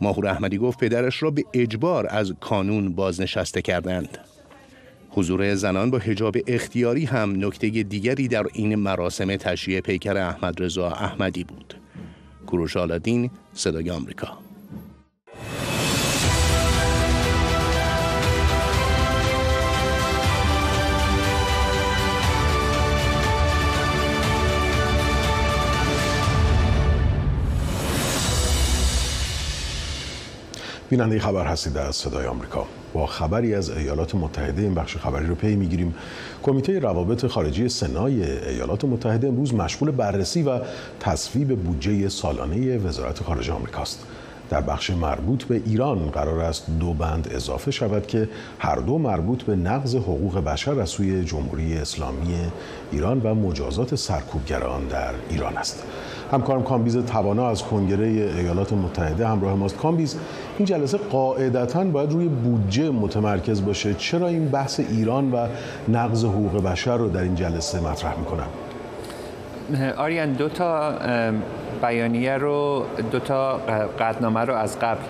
ماهور 0.00 0.26
احمدی 0.26 0.58
گفت 0.58 0.78
پدرش 0.78 1.22
را 1.22 1.30
به 1.30 1.44
اجبار 1.54 2.06
از 2.10 2.32
کانون 2.40 2.94
بازنشسته 2.94 3.62
کردند. 3.62 4.18
حضور 5.10 5.54
زنان 5.54 5.90
با 5.90 5.98
حجاب 5.98 6.36
اختیاری 6.46 7.04
هم 7.04 7.44
نکته 7.44 7.68
دیگری 7.68 8.28
در 8.28 8.46
این 8.52 8.74
مراسم 8.74 9.36
تشییع 9.36 9.80
پیکر 9.80 10.16
احمد 10.16 10.62
رضا 10.62 10.88
احمدی 10.90 11.44
بود. 11.44 11.74
کوروش 12.46 12.76
آلادین 12.76 13.30
صدای 13.52 13.90
آمریکا 13.90 14.47
بیننده 30.90 31.18
خبر 31.18 31.46
هستید 31.46 31.76
از 31.76 31.96
صدای 31.96 32.26
آمریکا. 32.26 32.66
با 32.92 33.06
خبری 33.06 33.54
از 33.54 33.70
ایالات 33.70 34.14
متحده 34.14 34.62
این 34.62 34.74
بخش 34.74 34.96
خبری 34.96 35.26
رو 35.26 35.34
پی 35.34 35.56
می‌گیریم. 35.56 35.94
کمیته 36.42 36.78
روابط 36.78 37.26
خارجی 37.26 37.68
سنای 37.68 38.40
ایالات 38.48 38.84
متحده 38.84 39.28
امروز 39.28 39.54
مشغول 39.54 39.90
بررسی 39.90 40.42
و 40.42 40.60
تصویب 41.00 41.58
بودجه 41.58 42.08
سالانه 42.08 42.78
وزارت 42.78 43.22
خارجه 43.22 43.52
آمریکاست. 43.52 44.04
در 44.50 44.60
بخش 44.60 44.90
مربوط 44.90 45.44
به 45.44 45.62
ایران 45.66 46.10
قرار 46.10 46.40
است 46.40 46.66
دو 46.80 46.92
بند 46.92 47.28
اضافه 47.30 47.70
شود 47.70 48.06
که 48.06 48.28
هر 48.58 48.76
دو 48.76 48.98
مربوط 48.98 49.42
به 49.42 49.56
نقض 49.56 49.94
حقوق 49.94 50.38
بشر 50.38 50.80
از 50.80 50.88
سوی 50.88 51.24
جمهوری 51.24 51.78
اسلامی 51.78 52.34
ایران 52.92 53.20
و 53.20 53.34
مجازات 53.34 53.94
سرکوبگران 53.94 54.86
در 54.86 55.14
ایران 55.30 55.56
است. 55.56 55.82
همکارم 56.32 56.62
کامبیز 56.62 56.96
توانا 56.96 57.48
از 57.48 57.62
کنگره 57.62 58.06
ایالات 58.06 58.72
متحده 58.72 59.28
همراه 59.28 59.54
ماست. 59.54 59.76
کامبیز 59.76 60.16
این 60.58 60.66
جلسه 60.66 60.98
قاعدتا 60.98 61.84
باید 61.84 62.12
روی 62.12 62.28
بودجه 62.28 62.90
متمرکز 62.90 63.64
باشه. 63.64 63.94
چرا 63.94 64.26
این 64.26 64.48
بحث 64.48 64.80
ایران 64.80 65.32
و 65.32 65.46
نقض 65.88 66.24
حقوق 66.24 66.62
بشر 66.62 66.96
رو 66.96 67.08
در 67.08 67.22
این 67.22 67.34
جلسه 67.34 67.80
مطرح 67.80 68.18
می‌کنن 68.18 68.46
آریان 69.96 70.32
دو 70.32 70.48
تا 70.48 70.92
بیانیه 71.82 72.36
رو 72.36 72.84
دو 73.12 73.18
تا 73.18 73.56
قدنامه 74.00 74.40
رو 74.40 74.54
از 74.54 74.78
قبل 74.78 75.00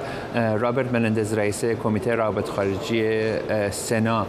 رابرت 0.58 0.92
منندز 0.92 1.34
رئیس 1.34 1.64
کمیته 1.64 2.14
روابط 2.14 2.48
خارجی 2.48 3.04
سنا 3.70 4.26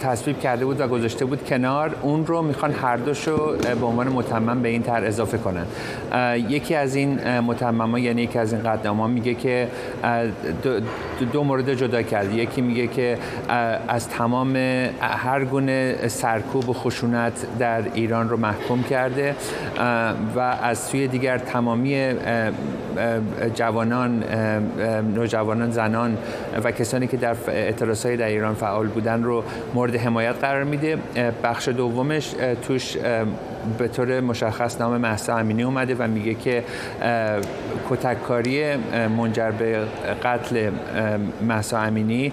تصویب 0.00 0.40
کرده 0.40 0.64
بود 0.64 0.80
و 0.80 0.88
گذاشته 0.88 1.24
بود 1.24 1.44
کنار 1.44 1.94
اون 2.02 2.26
رو 2.26 2.42
می‌خوان 2.42 2.72
هر 2.72 2.96
دوشو 2.96 3.56
به 3.80 3.86
عنوان 3.86 4.08
متمم 4.08 4.62
به 4.62 4.68
این 4.68 4.82
تر 4.82 5.04
اضافه 5.04 5.38
کنن. 5.38 5.66
یکی 6.48 6.74
از 6.74 6.94
این 6.94 7.40
متمم 7.40 7.96
یعنی 7.96 8.22
یکی 8.22 8.38
از 8.38 8.52
این 8.52 8.62
قدنامه 8.62 9.06
میگه 9.06 9.34
که 9.34 9.68
دو, 10.62 10.80
دو 11.32 11.44
مورد 11.44 11.74
جدا 11.74 12.02
کرد. 12.02 12.32
یکی 12.32 12.60
میگه 12.60 12.86
که 12.86 13.18
از 13.88 14.08
تمام 14.08 14.56
هر 15.00 15.44
گونه 15.44 16.08
سرکوب 16.08 16.68
و 16.68 16.72
خشونت 16.72 17.46
در 17.58 17.82
ایران 17.94 18.28
رو 18.28 18.36
محکوم 18.36 18.82
کرده 18.82 19.34
و 20.36 20.40
از 20.62 20.78
سوی 20.78 21.08
دیگر 21.08 21.38
تمامی 21.38 22.14
جوانان 23.54 24.24
نوجوانان 25.14 25.70
زنان 25.70 26.16
و 26.64 26.70
کسانی 26.70 27.06
که 27.06 27.16
در 27.16 27.36
اعتراضهای 27.48 28.16
در 28.16 28.26
ایران 28.26 28.54
فعال 28.54 28.73
بودن 28.82 29.22
رو 29.22 29.44
مورد 29.74 29.96
حمایت 29.96 30.34
قرار 30.34 30.64
میده. 30.64 30.98
بخش 31.44 31.68
دومش 31.68 32.34
توش 32.62 32.96
به 33.78 33.88
طور 33.88 34.20
مشخص 34.20 34.80
نام 34.80 34.96
محسا 34.96 35.36
امینی 35.36 35.62
اومده 35.62 35.94
و 35.94 36.08
میگه 36.08 36.34
که 36.34 36.64
کتککاری 37.90 38.76
منجر 39.16 39.50
به 39.50 39.78
قتل 40.24 40.70
محسا 41.42 41.78
امینی 41.78 42.32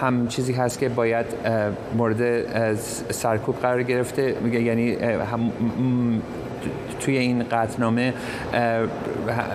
هم 0.00 0.28
چیزی 0.28 0.52
هست 0.52 0.78
که 0.78 0.88
باید 0.88 1.26
مورد 1.96 2.44
سرکوب 3.10 3.56
قرار 3.62 3.82
گرفته. 3.82 4.36
میگه 4.42 4.60
یعنی 4.60 4.94
هم 4.94 5.52
توی 7.00 7.18
این 7.18 7.42
قطنامه 7.42 8.14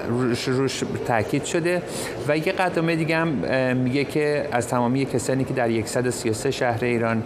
روش, 0.09 0.47
روش 0.47 0.83
تاکید 1.07 1.43
شده. 1.43 1.81
و 2.27 2.37
یه 2.37 2.43
قطنامه 2.43 2.95
دیگه 2.95 3.17
هم 3.17 3.27
میگه 3.77 4.03
که 4.03 4.47
از 4.51 4.67
تمامی 4.67 5.05
کسانی 5.05 5.43
که 5.43 5.53
در 5.53 5.85
133 5.85 6.51
شهر 6.51 6.85
ایران 6.85 7.23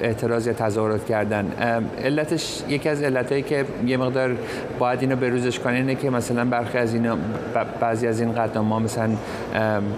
اعتراض 0.00 0.46
یا 0.46 0.52
تظاهرات 0.52 1.06
کردن. 1.06 1.52
علتش 2.04 2.62
یکی 2.68 2.88
از 2.88 3.02
علتهایی 3.02 3.42
که 3.42 3.64
یه 3.86 3.96
مقدار 3.96 4.36
باید 4.78 5.00
اینو 5.00 5.16
بروزش 5.16 5.58
کنه 5.58 5.74
اینه 5.74 5.94
که 5.94 6.10
مثلا 6.10 6.44
برخی 6.44 6.78
از 6.78 6.94
اینا 6.94 7.16
بعضی 7.80 8.06
از 8.06 8.20
این 8.20 8.32
قطنامه 8.32 8.78
مثلا 8.78 9.10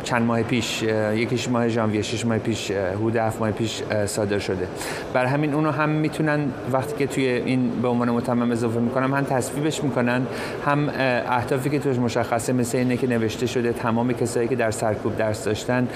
چند 0.04 0.22
ماه 0.22 0.42
پیش 0.42 0.82
یکیش 1.14 1.48
ماه 1.48 1.68
ژانویه 1.68 2.02
شش 2.02 2.26
ماه 2.26 2.38
پیش 2.38 2.70
حدود 2.70 3.16
هفت 3.16 3.40
ماه 3.40 3.50
پیش 3.50 3.82
صادر 4.06 4.38
شده. 4.38 4.68
بر 5.14 5.26
همین 5.26 5.54
اونو 5.54 5.70
هم 5.70 5.88
می‌تونن 5.88 6.40
وقتی 6.72 6.94
که 6.98 7.06
توی 7.06 7.28
این 7.28 7.70
به 7.82 7.88
عنوان 7.88 8.10
متمم 8.10 8.50
اضافه 8.50 8.75
می‌کنم 8.80 9.14
هم 9.14 9.24
تصویبش 9.24 9.84
می‌کنن 9.84 10.26
هم 10.66 10.90
اهدافی 11.28 11.70
که 11.70 11.78
توش 11.78 11.96
مشخصه 11.98 12.52
مثل 12.52 12.78
اینه 12.78 12.96
که 12.96 13.06
نوشته 13.06 13.46
شده 13.46 13.72
تمام 13.72 14.12
کسایی 14.12 14.48
که 14.48 14.56
در 14.56 14.70
سرکوب 14.70 15.16
درس 15.16 15.44
داشتن 15.44 15.88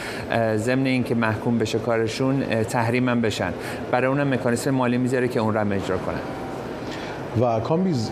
ضمن 0.57 0.87
اینکه 0.87 1.15
محکوم 1.15 1.59
بشه 1.59 1.79
کارشون 1.79 2.41
تحریم 2.69 3.09
هم 3.09 3.21
بشن. 3.21 3.53
برای 3.91 4.07
اونم 4.07 4.35
مکانیزم 4.35 4.71
مالی 4.71 4.99
می‌ذاره 4.99 5.29
که 5.29 5.41
اون 5.41 5.55
رو 5.55 5.73
اجرا 5.73 5.99
کنن. 5.99 6.21
و 7.41 7.61
کامبیز 7.61 8.11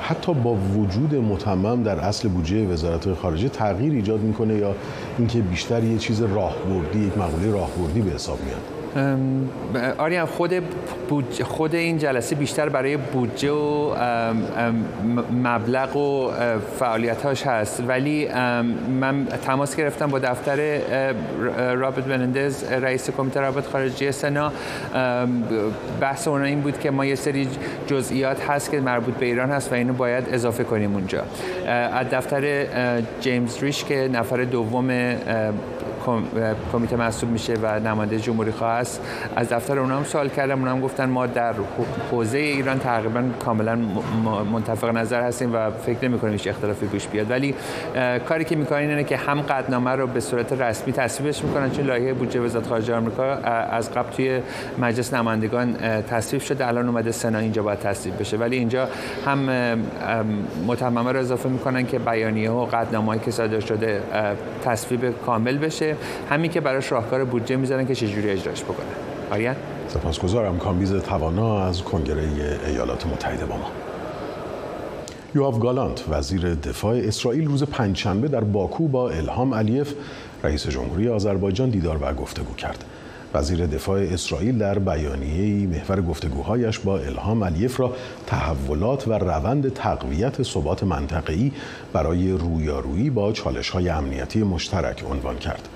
حتی 0.00 0.34
با 0.34 0.54
وجود 0.54 1.14
متمم 1.14 1.82
در 1.82 1.98
اصل 1.98 2.28
بودجه 2.28 2.66
وزارت 2.66 3.14
خارجه 3.14 3.48
تغییر 3.48 3.92
ایجاد 3.92 4.20
می‌کنه 4.20 4.54
یا 4.54 4.74
اینکه 5.18 5.38
بیشتر 5.40 5.84
یه 5.84 5.98
چیز 5.98 6.22
راهبردی 6.22 6.98
یک 6.98 7.18
مقوله 7.18 7.52
راهبردی 7.52 8.00
به 8.00 8.10
حساب 8.10 8.38
میاد. 8.44 8.75
آریان 9.98 10.26
خود 10.26 10.62
خود 11.44 11.74
این 11.74 11.98
جلسه 11.98 12.36
بیشتر 12.36 12.68
برای 12.68 12.96
بودجه 12.96 13.52
و 13.52 13.94
مبلغ 15.44 15.96
و 15.96 16.30
فعالیتاش 16.78 17.46
هست. 17.46 17.82
ولی 17.88 18.28
من 19.00 19.26
تماس 19.46 19.76
گرفتم 19.76 20.06
با 20.06 20.18
دفتر 20.18 20.78
رابرت 21.74 22.04
بنندز 22.04 22.64
رئیس 22.64 23.10
کمیته 23.10 23.40
رابط 23.40 23.66
خارجی 23.66 24.12
سنا. 24.12 24.52
بحث 26.00 26.28
اونا 26.28 26.44
این 26.44 26.60
بود 26.60 26.80
که 26.80 26.90
ما 26.90 27.04
یه 27.04 27.14
سری 27.14 27.48
جزئیات 27.86 28.50
هست 28.50 28.70
که 28.70 28.80
مربوط 28.80 29.14
به 29.14 29.26
ایران 29.26 29.50
هست 29.50 29.72
و 29.72 29.74
اینو 29.74 29.92
باید 29.92 30.24
اضافه 30.32 30.64
کنیم 30.64 30.94
اونجا. 30.94 31.22
از 31.92 32.06
دفتر 32.10 32.66
جیمز 33.20 33.62
ریش 33.62 33.84
که 33.84 34.10
نفر 34.12 34.44
دوم 34.44 34.90
کمیته 36.72 36.96
محسوب 36.96 37.30
میشه 37.30 37.54
و 37.62 37.80
نماینده 37.80 38.18
جمهوری 38.18 38.52
است. 38.62 39.00
از 39.36 39.48
دفتر 39.48 39.78
اونم 39.78 40.04
سوال 40.04 40.28
کردم 40.28 40.60
اونم 40.60 40.80
گفتن 40.80 41.08
ما 41.08 41.26
در 41.26 41.54
حوزه 42.10 42.38
ایران 42.38 42.78
تقریبا 42.78 43.24
کاملا 43.44 43.76
منتفق 44.52 44.88
نظر 44.88 45.22
هستیم 45.22 45.54
و 45.54 45.70
فکر 45.70 46.08
نمی 46.08 46.18
کنیم 46.18 46.32
هیچ 46.32 46.48
اختلافی 46.48 46.86
پیش 46.86 47.06
بیاد. 47.06 47.30
ولی 47.30 47.54
کاری 48.28 48.44
که 48.44 48.56
می‌کنن 48.56 48.78
اینه 48.78 49.04
که 49.04 49.16
هم 49.16 49.40
قدنامه 49.40 49.90
رو 49.90 50.06
به 50.06 50.20
صورت 50.20 50.52
رسمی 50.52 50.92
تصویبش 50.92 51.44
می‌کنن 51.44 51.70
چون 51.70 51.84
لایحه 51.84 52.12
بودجه 52.12 52.40
وزارت 52.40 52.66
خارجه 52.66 52.94
آمریکا 52.94 53.24
از 53.24 53.92
قبل 53.92 54.10
توی 54.10 54.40
مجلس 54.78 55.14
نمایندگان 55.14 55.76
تصویب 56.02 56.42
شده 56.42 56.68
الان 56.68 56.88
اومده 56.88 57.12
سنا 57.12 57.38
اینجا 57.38 57.62
باید 57.62 57.78
تصویب 57.78 58.18
بشه. 58.18 58.36
ولی 58.36 58.56
اینجا 58.56 58.88
هم 59.26 59.38
متممه 60.66 61.12
رو 61.12 61.20
اضافه 61.20 61.48
می‌کنن 61.48 61.86
که 61.86 61.98
بیانیه 61.98 62.50
و 62.50 62.64
قدنامه‌ای 62.64 63.18
که 63.18 63.30
صادر 63.30 63.60
شده 63.60 64.02
تصویب 64.64 65.20
کامل 65.26 65.58
بشه. 65.58 65.95
همین 66.30 66.50
که 66.50 66.60
براش 66.60 66.92
راهکار 66.92 67.24
بودجه 67.24 67.56
می‌ذارن 67.56 67.86
که 67.86 67.94
چجوری 67.94 68.30
اجراش 68.30 68.62
بکنه. 68.62 68.86
آریان؟ 69.30 69.56
سپاسگزارم. 69.88 70.58
کامبیز 70.58 70.94
توانا 70.94 71.66
از 71.66 71.82
کنگره 71.82 72.24
ایالات 72.66 73.06
متحده 73.06 73.44
با 73.44 73.56
ما. 73.56 73.70
یواف 75.34 75.58
گالانت 75.58 76.04
وزیر 76.08 76.54
دفاع 76.54 76.96
اسرائیل 76.96 77.46
روز 77.46 77.64
پنجشنبه 77.64 78.28
در 78.28 78.40
باکو 78.44 78.88
با 78.88 79.10
الهام 79.10 79.54
علیف 79.54 79.92
رئیس 80.44 80.66
جمهوری 80.68 81.08
آذربایجان 81.08 81.70
دیدار 81.70 81.98
و 82.00 82.14
گفتگو 82.14 82.54
کرد. 82.54 82.84
وزیر 83.34 83.66
دفاع 83.66 84.00
اسرائیل 84.00 84.58
در 84.58 84.78
بیانیه‌ای 84.78 85.66
محور 85.66 86.00
گفتگوهایش 86.00 86.78
با 86.78 86.98
الهام 86.98 87.44
علیف 87.44 87.80
را 87.80 87.92
تحولات 88.26 89.08
و 89.08 89.12
روند 89.12 89.74
تقویت 89.74 90.42
ثبات 90.42 90.84
منطقه‌ای 90.84 91.52
برای 91.92 92.32
رویارویی 92.32 93.10
با 93.10 93.32
چالش‌های 93.32 93.88
امنیتی 93.88 94.42
مشترک 94.42 95.04
عنوان 95.10 95.38
کرد. 95.38 95.68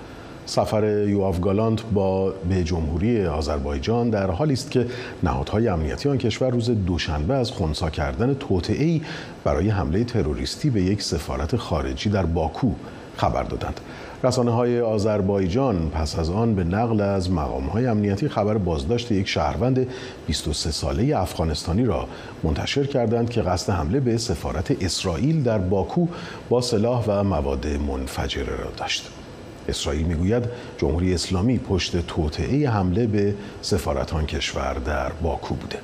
سفر 0.51 1.09
یواف 1.09 1.41
گالانت 1.41 1.83
با 1.83 2.31
به 2.49 2.65
جمهوری 2.65 3.27
آذربایجان 3.27 4.11
در 4.11 4.31
حالی 4.31 4.53
است 4.53 4.71
که 4.71 4.87
نهادهای 5.23 5.69
امنیتی 5.69 6.09
آن 6.09 6.19
کشور 6.19 6.51
روز 6.51 6.71
دوشنبه 6.71 7.35
از 7.35 7.51
خونسا 7.51 7.91
کردن 7.91 8.35
توطئه‌ای 8.35 9.01
برای 9.45 9.69
حمله 9.69 10.05
تروریستی 10.05 10.71
به 10.71 10.83
یک 10.83 11.03
سفارت 11.03 11.57
خارجی 11.57 12.11
در 12.11 12.27
باکو 12.27 12.73
خبر 13.17 13.43
دادند. 13.43 13.81
رسانه 14.25 14.51
های 14.51 14.81
آذربایجان 14.81 15.91
پس 15.91 16.19
از 16.19 16.31
آن 16.31 16.55
به 16.55 16.65
نقل 16.65 17.01
از 17.01 17.31
مقام 17.31 17.65
های 17.65 17.87
امنیتی 17.87 18.29
خبر 18.29 18.59
بازداشت 18.59 19.13
یک 19.13 19.29
شهروند 19.29 19.87
23 20.27 20.71
ساله 20.71 21.19
افغانستانی 21.19 21.85
را 21.85 22.09
منتشر 22.43 22.85
کردند 22.85 23.31
که 23.31 23.43
قصد 23.43 23.73
حمله 23.73 24.01
به 24.01 24.17
سفارت 24.19 24.85
اسرائیل 24.85 25.43
در 25.43 25.59
باکو 25.59 26.07
با 26.49 26.61
سلاح 26.61 27.05
و 27.07 27.25
مواد 27.25 27.67
منفجره 27.67 28.57
را 28.57 28.71
داشت. 28.77 29.20
اسرائیل 29.71 30.07
می‌گوید 30.07 30.45
جمهوری 30.79 31.15
اسلامی 31.15 31.59
پشت 31.59 32.07
توطعه 32.07 32.71
حمله 32.71 33.07
به 33.07 33.35
سفارتان 33.63 34.27
کشور 34.27 34.75
در 34.75 35.13
باکو 35.13 35.55
بوده. 35.55 35.79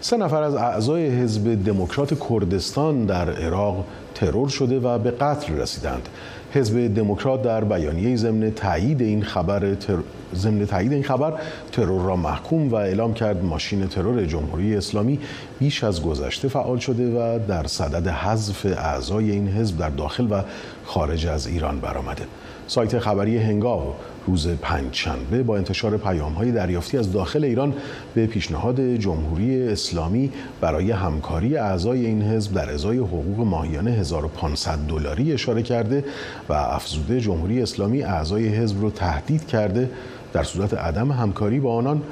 سه 0.00 0.16
نفر 0.16 0.42
از 0.42 0.54
اعضای 0.54 1.08
حزب 1.08 1.64
دموکرات 1.64 2.28
کردستان 2.28 3.04
در 3.06 3.30
عراق 3.30 3.84
ترور 4.14 4.48
شده 4.48 4.78
و 4.78 4.98
به 4.98 5.10
قتل 5.10 5.54
رسیدند. 5.54 6.08
حزب 6.54 6.94
دموکرات 6.94 7.42
در 7.42 7.64
بیانیه 7.64 8.16
ضمن 8.16 8.50
تایید 8.50 9.00
این 9.00 9.22
خبر 9.22 9.74
تر... 9.74 9.96
ضمن 10.34 10.66
تایید 10.66 10.92
این 10.92 11.02
خبر 11.02 11.32
ترور 11.72 12.02
را 12.02 12.16
محکوم 12.16 12.68
و 12.68 12.74
اعلام 12.74 13.14
کرد 13.14 13.44
ماشین 13.44 13.88
ترور 13.88 14.24
جمهوری 14.24 14.76
اسلامی 14.76 15.18
بیش 15.58 15.84
از 15.84 16.02
گذشته 16.02 16.48
فعال 16.48 16.78
شده 16.78 17.10
و 17.10 17.38
در 17.48 17.66
صدد 17.66 18.08
حذف 18.08 18.66
اعضای 18.66 19.30
این 19.30 19.48
حزب 19.48 19.78
در 19.78 19.90
داخل 19.90 20.32
و 20.32 20.42
خارج 20.84 21.26
از 21.26 21.46
ایران 21.46 21.80
برآمده. 21.80 22.24
سایت 22.66 22.98
خبری 22.98 23.38
هنگاو 23.38 23.94
روز 24.26 24.48
پنجشنبه 24.48 25.42
با 25.42 25.56
انتشار 25.56 25.96
های 26.36 26.52
دریافتی 26.52 26.98
از 26.98 27.12
داخل 27.12 27.44
ایران 27.44 27.74
به 28.14 28.26
پیشنهاد 28.26 28.80
جمهوری 28.80 29.68
اسلامی 29.68 30.32
برای 30.60 30.90
همکاری 30.90 31.56
اعضای 31.56 32.06
این 32.06 32.22
حزب 32.22 32.54
در 32.54 32.70
ازای 32.70 32.98
حقوق 32.98 33.46
ماهیانه 33.46 33.90
1500 33.90 34.78
دلاری 34.88 35.32
اشاره 35.32 35.62
کرده 35.62 36.04
و 36.48 36.52
افزوده 36.52 37.20
جمهوری 37.20 37.62
اسلامی 37.62 38.02
اعضای 38.02 38.48
حزب 38.48 38.80
رو 38.80 38.90
تهدید 38.90 39.46
کرده 39.46 39.90
در 40.32 40.42
صورت 40.42 40.74
عدم 40.74 41.12
همکاری 41.12 41.60
با 41.60 41.74
آنان 41.74 42.02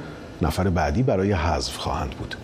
نفر 0.41 0.69
بعدی 0.69 1.03
برای 1.03 1.31
حذف 1.31 1.77
خواهند 1.77 2.09
بود. 2.09 2.35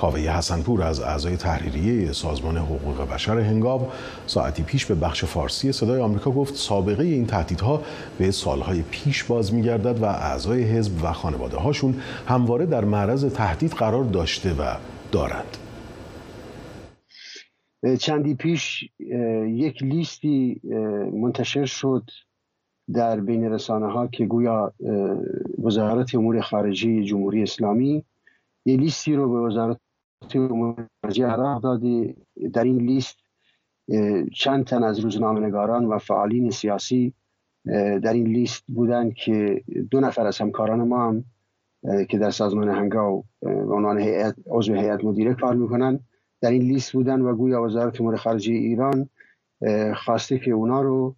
کاوه 0.00 0.20
حسنپور 0.20 0.82
از 0.82 1.00
اعضای 1.00 1.36
تحریریه 1.36 2.12
سازمان 2.12 2.56
حقوق 2.56 3.08
بشر 3.12 3.38
هنگاب 3.38 3.92
ساعتی 4.26 4.62
پیش 4.62 4.86
به 4.86 4.94
بخش 4.94 5.24
فارسی 5.24 5.72
صدای 5.72 6.00
آمریکا 6.00 6.30
گفت 6.30 6.54
سابقه 6.54 7.04
این 7.04 7.26
تهدیدها 7.26 7.82
به 8.18 8.30
سالهای 8.30 8.82
پیش 8.90 9.24
باز 9.24 9.54
میگردد 9.54 10.02
و 10.02 10.04
اعضای 10.04 10.62
حزب 10.62 11.04
و 11.04 11.12
خانواده 11.12 11.56
هاشون 11.56 11.94
همواره 12.28 12.66
در 12.66 12.84
معرض 12.84 13.24
تهدید 13.24 13.72
قرار 13.72 14.04
داشته 14.04 14.52
و 14.52 14.76
دارند. 15.12 15.56
چندی 17.98 18.34
پیش 18.34 18.90
یک 19.46 19.82
لیستی 19.82 20.60
منتشر 21.12 21.64
شد 21.64 22.10
در 22.92 23.20
بین 23.20 23.44
رسانه 23.44 23.86
ها 23.86 24.06
که 24.06 24.26
گویا 24.26 24.72
وزارت 25.58 26.14
امور 26.14 26.40
خارجه 26.40 27.02
جمهوری 27.02 27.42
اسلامی 27.42 28.04
یه 28.66 28.76
لیستی 28.76 29.14
رو 29.14 29.32
به 29.32 29.40
وزارت 29.40 29.80
مرجع 31.04 31.26
عراق 31.26 31.62
دادی. 31.62 32.14
در 32.52 32.64
این 32.64 32.76
لیست 32.76 33.16
چند 34.34 34.64
تن 34.64 34.82
از 34.82 34.98
روزنامه‌نگاران 34.98 35.84
و 35.84 35.98
فعالین 35.98 36.50
سیاسی 36.50 37.14
در 38.02 38.12
این 38.12 38.26
لیست 38.26 38.64
بودند 38.68 39.14
که 39.14 39.62
دو 39.90 40.00
نفر 40.00 40.26
از 40.26 40.38
همکاران 40.38 40.88
ما 40.88 41.08
هم 41.08 41.24
که 42.08 42.18
در 42.18 42.30
سازمان 42.30 42.68
هنگاو 42.68 43.24
به 43.40 43.74
عنوان 43.74 43.98
عضو 44.50 44.74
هیئت 44.74 45.04
مدیره 45.04 45.34
کار 45.34 45.54
می‌کنن 45.54 46.00
در 46.40 46.50
این 46.50 46.62
لیست 46.62 46.92
بودن 46.92 47.20
و 47.20 47.34
گویا 47.34 47.62
وزارت 47.62 48.00
امور 48.00 48.16
خارجه 48.16 48.52
ایران 48.52 49.08
خواسته 49.94 50.38
که 50.38 50.50
اونا 50.50 50.82
رو 50.82 51.16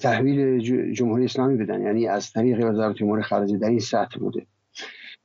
تحویل 0.00 0.58
جمهوری 0.92 1.24
اسلامی 1.24 1.56
بدن. 1.56 1.82
یعنی 1.82 2.06
از 2.06 2.32
طریق 2.32 2.70
وزارت 2.70 3.02
امور 3.02 3.22
خارجه 3.22 3.58
در 3.58 3.68
این 3.68 3.78
سطح 3.78 4.18
بوده. 4.18 4.46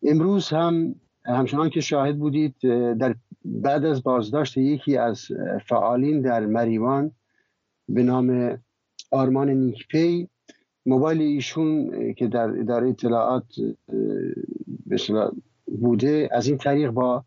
امروز 0.03 0.49
هم 0.49 0.95
همچنان 1.25 1.69
که 1.69 1.81
شاهد 1.81 2.17
بودید 2.17 2.55
در 2.97 3.15
بعد 3.45 3.85
از 3.85 4.03
بازداشت 4.03 4.57
یکی 4.57 4.97
از 4.97 5.27
فعالین 5.65 6.21
در 6.21 6.45
مریوان 6.45 7.11
به 7.89 8.03
نام 8.03 8.57
آرمان 9.11 9.49
نیکپی 9.49 10.29
موبایل 10.85 11.21
ایشون 11.21 11.89
که 12.13 12.27
در 12.27 12.59
اداره 12.59 12.89
اطلاعات 12.89 13.45
بوده 15.65 16.29
از 16.31 16.47
این 16.47 16.57
طریق 16.57 16.91
با 16.91 17.25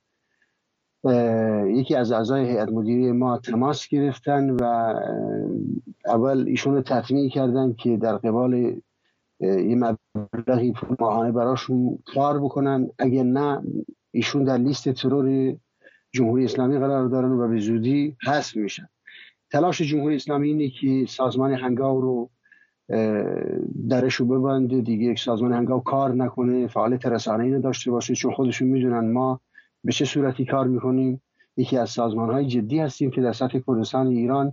یکی 1.67 1.95
از 1.95 2.13
اعضای 2.13 2.45
هیئت 2.45 2.69
مدیره 2.69 3.13
ما 3.13 3.39
تماس 3.39 3.89
گرفتن 3.89 4.51
و 4.51 4.95
اول 6.07 6.45
ایشون 6.49 6.75
رو 6.75 6.83
تطمیع 6.83 7.31
کردن 7.31 7.73
که 7.73 7.97
در 7.97 8.17
قبال 8.17 8.81
یه 9.41 9.77
مبلغی 9.77 10.73
ماهانه 11.01 11.33
براشون 11.33 11.99
کار 12.15 12.41
بکنن. 12.41 12.89
اگر 12.99 13.23
نه 13.23 13.63
ایشون 14.11 14.45
در 14.45 14.59
لیست 14.59 14.89
ترور 14.89 15.57
جمهوری 16.13 16.45
اسلامی 16.45 16.79
قرار 16.79 17.09
دارن 17.09 17.33
و 17.33 17.49
به 17.49 17.59
زودی 17.59 18.17
حذف 18.27 18.57
میشن. 18.57 18.89
تلاش 19.51 19.81
جمهوری 19.83 20.17
اسلامی 20.17 20.49
اینه 20.49 20.69
که 20.69 21.05
سازمان 21.09 21.53
هنگاو 21.53 22.01
رو 22.01 22.31
درشو 23.89 24.27
ببنده. 24.27 24.81
دیگه 24.81 25.05
یک 25.05 25.19
سازمان 25.19 25.53
هنگاو 25.53 25.81
کار 25.81 26.15
نکنه. 26.15 26.67
فعالیت 26.67 27.07
رسانه‌ای 27.07 27.61
داشته 27.61 27.91
باشه. 27.91 28.15
چون 28.15 28.33
خودشون 28.33 28.69
می‌دونن 28.69 29.13
ما 29.13 29.41
به 29.85 29.93
چه 29.93 30.05
صورتی 30.05 30.45
کار 30.45 30.67
می‌کنیم. 30.67 31.23
یکی 31.57 31.79
از 31.79 31.91
سازمان 31.91 32.31
های 32.31 32.47
جدی 32.47 32.79
هستیم 32.79 33.11
که 33.11 33.21
در 33.21 33.33
سطح 33.33 33.59
کردستان 33.59 34.07
ایران 34.07 34.53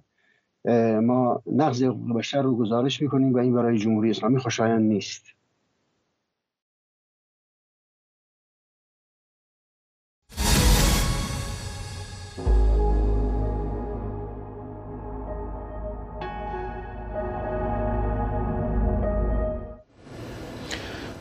ما 1.01 1.41
نقض 1.51 1.83
بشر 2.15 2.41
رو 2.41 2.55
گزارش 2.55 3.01
می‌کنیم 3.01 3.33
و 3.33 3.37
این 3.37 3.53
برای 3.53 3.77
جمهوری 3.77 4.09
اسلامی 4.09 4.39
خوشایند 4.39 4.81
نیست. 4.81 5.25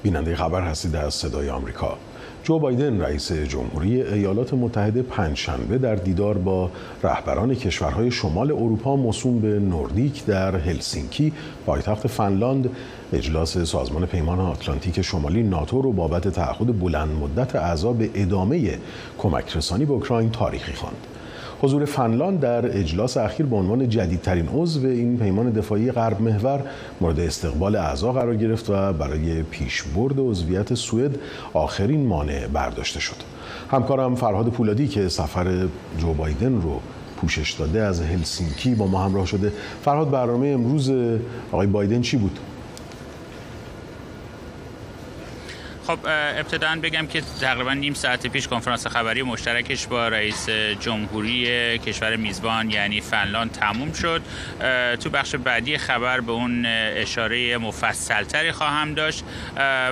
بیننده 0.03 0.37
خبر 0.37 0.63
هستید 0.63 0.97
از 0.97 1.15
صدای 1.15 1.51
آمریکا. 1.51 1.99
جو 2.45 2.59
بایدن 2.59 3.01
رئیس 3.01 3.33
جمهوری 3.33 4.03
ایالات 4.03 4.55
متحده 4.55 5.03
پنجشنبه 5.03 5.79
در 5.79 5.95
دیدار 5.95 6.39
با 6.39 6.71
رهبران 7.03 7.55
کشورهای 7.55 8.11
شمال 8.11 8.53
اروپا 8.53 8.97
مصوم 8.97 9.41
به 9.41 9.59
نوردیک 9.59 10.27
در 10.27 10.57
هلسینکی 10.57 11.33
پایتخت 11.67 12.07
فنلاند 12.07 12.71
اجلاس 13.13 13.59
سازمان 13.59 14.07
پیمان 14.07 14.41
آتلانتیک 14.41 15.03
شمالی 15.03 15.43
ناتو 15.43 15.83
رو 15.83 15.93
بابت 15.93 16.29
تعهد 16.29 16.81
بلند 16.81 17.11
مدت 17.11 17.57
اعضا 17.57 17.93
به 17.93 18.11
ادامه 18.15 18.79
کمک 19.19 19.57
رسانی 19.57 19.85
به 19.85 19.93
اوکراین 19.93 20.31
تاریخی 20.31 20.73
خواند. 20.73 21.07
حضور 21.63 21.85
فنلاند 21.85 22.41
در 22.41 22.79
اجلاس 22.79 23.17
اخیر 23.17 23.47
به 23.47 23.57
عنوان 23.57 23.89
جدیدترین 23.89 24.49
عضو 24.55 24.87
این 24.87 25.19
پیمان 25.19 25.51
دفاعی 25.51 25.93
غرب 25.93 26.23
محور 26.23 26.61
مورد 27.01 27.21
استقبال 27.21 27.77
اعضا 27.77 28.13
قرار 28.13 28.37
گرفت 28.37 28.71
و 28.71 28.93
برای 28.93 29.43
پیشبرد 29.43 30.15
عضویت 30.19 30.75
سوئد 30.75 31.19
آخرین 31.53 32.07
مانع 32.07 32.47
برداشته 32.47 33.01
شد. 33.01 33.17
همکارم 33.71 34.15
فرهاد 34.15 34.49
پولادی 34.49 34.89
که 34.89 35.09
سفر 35.09 35.67
جو 35.99 36.15
بایدن 36.15 36.63
رو 36.63 36.81
پوشش 37.17 37.53
داده 37.53 37.81
از 37.83 38.01
هلسینکی 38.01 38.75
با 38.75 38.87
ما 38.87 39.05
همراه 39.05 39.27
شده 39.27 39.53
فرهاد 39.85 40.11
برنامه 40.11 40.47
امروز 40.47 40.93
آقای 41.53 41.67
بایدن 41.67 42.01
چی 42.01 42.17
بود؟ 42.17 42.39
خب 45.87 45.99
ابتدا 46.07 46.77
بگم 46.83 47.07
که 47.07 47.23
تقریبا 47.41 47.75
نیم 47.75 47.95
ساعت 47.95 48.27
پیش 48.27 48.49
کنفرانس 48.49 48.87
خبری 48.87 49.23
مشترکش 49.23 49.87
با 49.87 50.09
رئیس 50.09 50.49
جمهوری 50.81 51.79
کشور 51.79 52.17
میزبان 52.17 52.71
یعنی 52.71 53.01
فنلاند 53.01 53.53
تموم 53.53 53.93
شد. 53.93 54.23
تو 55.01 55.11
بخش 55.11 55.35
بعدی 55.35 55.79
خبر 55.79 56.21
به 56.21 56.33
اون 56.33 56.67
اشاره 56.67 57.59
مفصلتری 57.59 58.53
خواهم 58.53 58.95
داشت. 58.95 59.25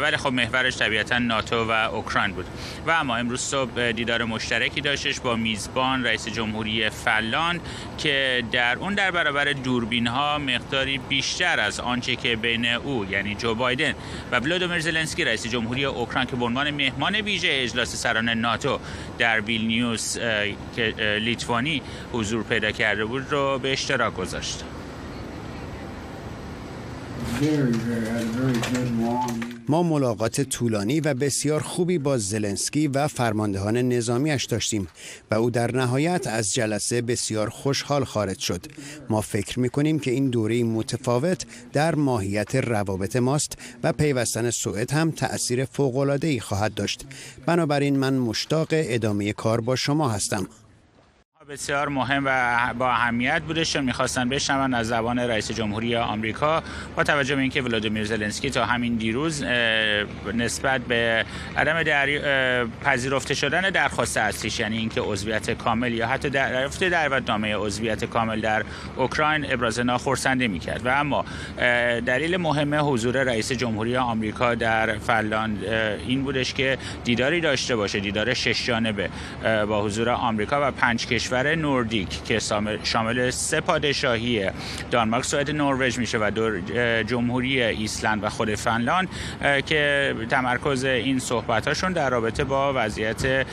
ولی 0.03 0.17
خب 0.17 0.33
محورش 0.33 0.77
طبیعتا 0.77 1.19
ناتو 1.19 1.65
و 1.65 1.71
اوکراین 1.71 2.33
بود. 2.33 2.47
و 2.87 2.91
اما 2.91 3.17
امروز 3.17 3.41
صبح 3.41 3.93
دیدار 3.93 4.25
مشترکی 4.25 4.81
داشتش 4.81 5.21
با 5.21 5.37
میزبان 5.37 6.05
رئیس 6.05 6.29
جمهوری 6.29 6.91
فنلاند 6.91 7.61
که 7.99 8.43
در 8.53 8.79
اون 8.79 8.95
در 8.95 9.11
برابر 9.11 9.45
دوربین 9.45 10.07
ها 10.07 10.39
مقداری 10.39 10.99
بیشتر 10.99 11.61
از 11.61 11.81
آنچه 11.81 12.17
که 12.17 12.37
بین 12.37 12.67
او 12.67 13.07
یعنی 13.11 13.35
جو 13.35 13.55
بایدن 13.55 13.95
و 14.33 14.41
ولودیمیر 14.41 14.81
زلنسکی 14.81 15.25
رئیس 15.25 15.47
جمهوری 15.47 15.80
اوکراین 15.85 16.27
که 16.27 16.37
به 16.37 16.45
عنوان 16.45 16.71
مهمان 16.71 17.15
ویژه 17.17 17.49
اجلاس 17.51 17.97
سران 17.97 18.29
ناتو 18.29 18.79
در 19.19 19.41
ویلنیوس 19.41 20.19
که 20.77 20.95
لیتوانی 21.21 21.83
حضور 22.13 22.43
پیدا 22.43 22.71
کرده 22.71 23.05
بود 23.05 23.27
رو 23.31 23.59
به 23.59 23.73
اشتراک 23.73 24.15
گذاشت. 24.15 24.65
ما 29.69 29.83
ملاقات 29.83 30.41
طولانی 30.41 31.01
و 31.01 31.15
بسیار 31.15 31.61
خوبی 31.61 31.99
با 31.99 32.19
زلنسکی 32.19 32.89
و 32.89 33.09
فرماندهان 33.09 33.77
نظامیش 33.77 34.45
داشتیم 34.45 34.89
و 35.31 35.35
او 35.35 35.51
در 35.51 35.77
نهایت 35.77 36.27
از 36.27 36.55
جلسه 36.55 37.03
بسیار 37.03 37.49
خوشحال 37.49 38.05
خارج 38.05 38.39
شد. 38.39 38.67
ما 39.09 39.21
فکر 39.21 39.61
می 39.61 39.69
کنیم 39.69 39.99
که 39.99 40.11
این 40.11 40.31
دوره 40.31 40.65
متفاوت 40.65 41.47
در 41.73 41.95
ماهیت 41.95 42.55
روابط 42.55 43.17
ماست 43.17 43.59
و 43.83 43.93
پیوستن 43.93 44.51
سوئد 44.51 44.93
هم 44.93 45.11
تأثیر 45.11 45.67
ای 46.23 46.41
خواهد 46.41 46.75
داشت. 46.75 47.07
بنابراین 47.47 47.99
من 47.99 48.15
مشتاق 48.15 48.69
ادامه 48.71 49.33
کار 49.33 49.61
با 49.61 49.77
شما 49.77 50.09
هستم. 50.09 50.49
بسیار 51.51 51.89
مهم 51.89 52.23
و 52.27 52.75
با 52.79 52.91
اهمیت 52.91 53.43
بوده 53.43 53.65
چون 53.65 53.85
می‌خواستن 53.85 54.29
بشنون 54.29 54.75
از 54.75 54.89
زبان 54.89 55.19
رئیس 55.19 55.51
جمهوری 55.51 55.97
آمریکا. 55.97 56.63
با 56.97 57.05
توجه 57.05 57.35
به 57.35 57.41
اینکه 57.41 57.63
ولادیمیر 57.63 58.05
زلنسکی 58.05 58.51
تا 58.51 58.65
همین 58.65 58.95
دیروز 58.95 59.45
نسبت 60.35 60.81
به 60.81 61.25
عدم 61.57 61.83
پذیرفته 62.85 63.35
شدن 63.35 63.61
درخواست 63.61 64.17
اصلیش 64.17 64.61
یعنی 64.61 64.79
اینکه 64.79 65.01
عضویت 65.01 65.51
کامل 65.51 65.93
یا 65.93 66.07
حتی 66.07 66.31
دریافت 66.31 66.85
دعوتنامه 66.85 67.57
عضویت 67.57 68.05
کامل 68.05 68.41
در 68.41 68.65
اوکراین 68.97 69.53
ابراز 69.53 69.81
ناخرسندی 69.81 70.49
می‌کرد. 70.49 70.87
و 70.87 70.89
اما 70.89 71.25
دلیل 72.07 72.37
مهم 72.37 72.75
حضور 72.75 73.23
رئیس 73.23 73.53
جمهوری 73.53 73.97
آمریکا 73.97 74.55
در 74.55 74.99
فنلاند 74.99 75.65
این 76.07 76.23
بودش 76.23 76.55
که 76.55 76.79
دیداری 77.05 77.41
داشته 77.41 77.77
باشه 77.77 78.01
دیدار 78.01 78.35
شش 78.35 78.67
جانبه 78.67 79.11
با 79.69 79.83
حضور 79.83 80.11
آمریکا 80.11 80.69
و 80.69 80.71
پنج 80.71 81.07
کشور 81.07 81.40
کشور 81.41 81.55
نوردیک 81.55 82.25
که 82.25 82.39
شامل 82.85 83.31
سه 83.31 83.61
پادشاهی 83.61 84.51
دانمارک، 84.91 85.25
سوئد، 85.25 85.51
نروژ 85.51 85.99
میشه 85.99 86.19
و 86.19 86.31
جمهوری 87.07 87.63
ایسلند 87.63 88.25
و 88.25 88.29
خود 88.29 88.55
فنلاند 88.55 89.09
که 89.67 90.15
تمرکز 90.31 90.85
این 90.85 91.19
صحبت 91.19 91.69
هاشون 91.69 91.93
در 91.93 92.11
رابطه 92.11 92.45
با 92.45 92.73
وضعیت 92.77 93.47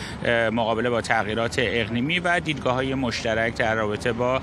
مقابله 0.52 0.90
با 0.90 1.02
تغییرات 1.02 1.56
اقلیمی 1.60 2.20
و 2.20 2.40
دیدگاه 2.40 2.74
های 2.74 2.94
مشترک 2.94 3.56
در 3.56 3.76
رابطه 3.76 4.12
با 4.12 4.42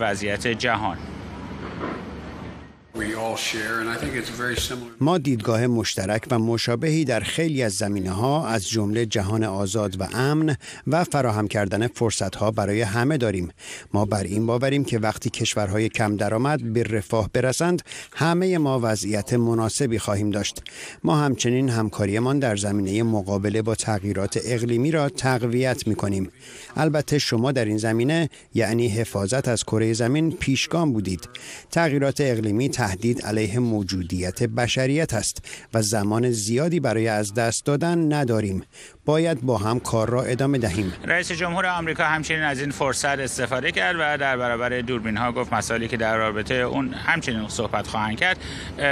وضعیت 0.00 0.46
جهان. 0.46 0.98
ما 5.00 5.18
دیدگاه 5.18 5.66
مشترک 5.66 6.26
و 6.30 6.38
مشابهی 6.38 7.04
در 7.04 7.20
خیلی 7.20 7.62
از 7.62 7.72
زمینه 7.72 8.10
ها 8.10 8.46
از 8.46 8.68
جمله 8.68 9.06
جهان 9.06 9.44
آزاد 9.44 10.00
و 10.00 10.08
امن 10.14 10.56
و 10.86 11.04
فراهم 11.04 11.48
کردن 11.48 11.86
فرصت 11.86 12.36
ها 12.36 12.50
برای 12.50 12.82
همه 12.82 13.16
داریم. 13.16 13.48
ما 13.94 14.04
بر 14.04 14.22
این 14.22 14.46
باوریم 14.46 14.84
که 14.84 14.98
وقتی 14.98 15.30
کشورهای 15.30 15.88
کم 15.88 16.16
درآمد 16.16 16.72
به 16.72 16.82
رفاه 16.82 17.30
برسند 17.32 17.82
همه 18.12 18.58
ما 18.58 18.80
وضعیت 18.82 19.32
مناسبی 19.32 19.98
خواهیم 19.98 20.30
داشت. 20.30 20.62
ما 21.04 21.16
همچنین 21.16 21.68
همکاریمان 21.68 22.38
در 22.38 22.56
زمینه 22.56 23.02
مقابله 23.02 23.62
با 23.62 23.74
تغییرات 23.74 24.38
اقلیمی 24.44 24.90
را 24.90 25.08
تقویت 25.08 25.86
می 25.86 25.94
کنیم 25.94 26.30
البته 26.76 27.18
شما 27.18 27.52
در 27.52 27.64
این 27.64 27.78
زمینه 27.78 28.30
یعنی 28.54 28.88
حفاظت 28.88 29.48
از 29.48 29.64
کره 29.64 29.92
زمین 29.92 30.32
پیشگام 30.32 30.92
بودید. 30.92 31.28
تغییرات 31.70 32.20
اقلیمی 32.20 32.68
تهدید 32.88 33.22
علیه 33.22 33.58
موجودیت 33.58 34.42
بشریت 34.42 35.14
است 35.14 35.44
و 35.74 35.82
زمان 35.82 36.30
زیادی 36.30 36.80
برای 36.80 37.08
از 37.08 37.34
دست 37.34 37.64
دادن 37.64 38.12
نداریم. 38.12 38.62
باید 39.04 39.40
با 39.40 39.58
هم 39.58 39.80
کار 39.80 40.10
را 40.10 40.22
ادامه 40.22 40.58
دهیم. 40.58 40.92
رئیس 41.04 41.32
جمهور 41.32 41.66
آمریکا 41.66 42.04
همچنین 42.04 42.42
از 42.42 42.60
این 42.60 42.70
فرصت 42.70 43.18
استفاده 43.18 43.72
کرد 43.72 43.96
و 43.98 44.18
در 44.18 44.36
برابر 44.36 44.80
دوربین 44.80 45.16
ها 45.16 45.32
گفت 45.32 45.52
مسائلی 45.52 45.88
که 45.88 45.96
در 45.96 46.16
رابطه 46.16 46.54
اون 46.54 46.94
همچنین 46.94 47.48
صحبت 47.48 47.86
خواهند 47.86 48.16
کرد 48.16 48.38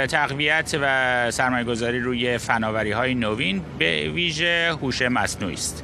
تقویت 0.07 0.79
و 0.81 1.31
سرمایه 1.31 1.63
گذاری 1.63 1.99
روی 1.99 2.37
فناوری 2.37 2.91
های 2.91 3.15
نوین 3.15 3.61
به 3.79 4.11
ویژه 4.15 4.77
هوش 4.81 5.01
مصنوعی 5.01 5.53
است. 5.53 5.83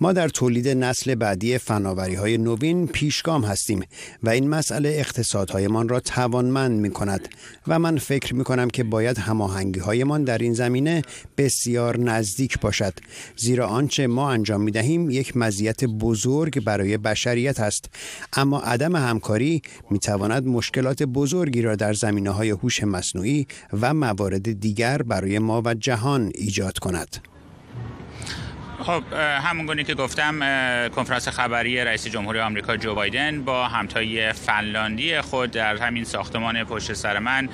ما 0.00 0.12
در 0.12 0.28
تولید 0.28 0.68
نسل 0.68 1.14
بعدی 1.14 1.58
فناوری 1.58 2.14
های 2.14 2.38
نوین 2.38 2.86
پیشگام 2.86 3.44
هستیم 3.44 3.82
و 4.22 4.30
این 4.30 4.48
مسئله 4.48 4.88
اقتصادهایمان 4.88 5.88
را 5.88 6.00
توانمند 6.00 6.80
می 6.80 6.90
کند 6.90 7.28
و 7.66 7.78
من 7.78 7.98
فکر 7.98 8.34
می 8.34 8.44
کنم 8.44 8.70
که 8.70 8.84
باید 8.84 9.18
هماهنگی 9.18 9.80
هایمان 9.80 10.24
در 10.24 10.38
این 10.38 10.54
زمینه 10.54 11.02
بسیار 11.38 11.98
نزدیک 11.98 12.60
باشد 12.60 12.94
زیرا 13.36 13.66
آنچه 13.66 14.06
ما 14.06 14.30
انجام 14.30 14.60
می 14.60 14.70
دهیم 14.70 15.10
یک 15.10 15.36
مزیت 15.36 15.84
بزرگ 15.84 16.64
برای 16.64 16.96
بشریت 16.96 17.60
است 17.60 17.84
اما 18.32 18.60
عدم 18.60 18.96
همکاری 18.96 19.62
می 19.90 19.98
تواند 19.98 20.46
مشکلات 20.46 21.02
بزرگی 21.02 21.62
را 21.62 21.76
در 21.76 21.92
زمینه 21.92 22.30
های 22.30 22.50
هوش 22.50 22.84
مصنوعی 22.84 23.46
و 23.80 23.94
موارد 23.94 24.60
دیگر 24.60 25.02
برای 25.02 25.38
ما 25.38 25.62
و 25.64 25.74
جهان 25.74 26.32
ایجاد 26.34 26.78
کند. 26.78 27.37
خب 28.82 29.02
همون 29.42 29.66
گونه 29.66 29.84
که 29.84 29.94
گفتم 29.94 30.38
کنفرانس 30.88 31.28
خبری 31.28 31.84
رئیس 31.84 32.06
جمهوری 32.06 32.40
آمریکا 32.40 32.76
جو 32.76 32.94
بایدن 32.94 33.42
با 33.42 33.68
همتای 33.68 34.32
فنلاندی 34.32 35.20
خود 35.20 35.50
در 35.50 35.76
همین 35.76 36.04
ساختمان 36.04 36.64
پشت 36.64 36.92
سر 36.92 37.18
من 37.18 37.48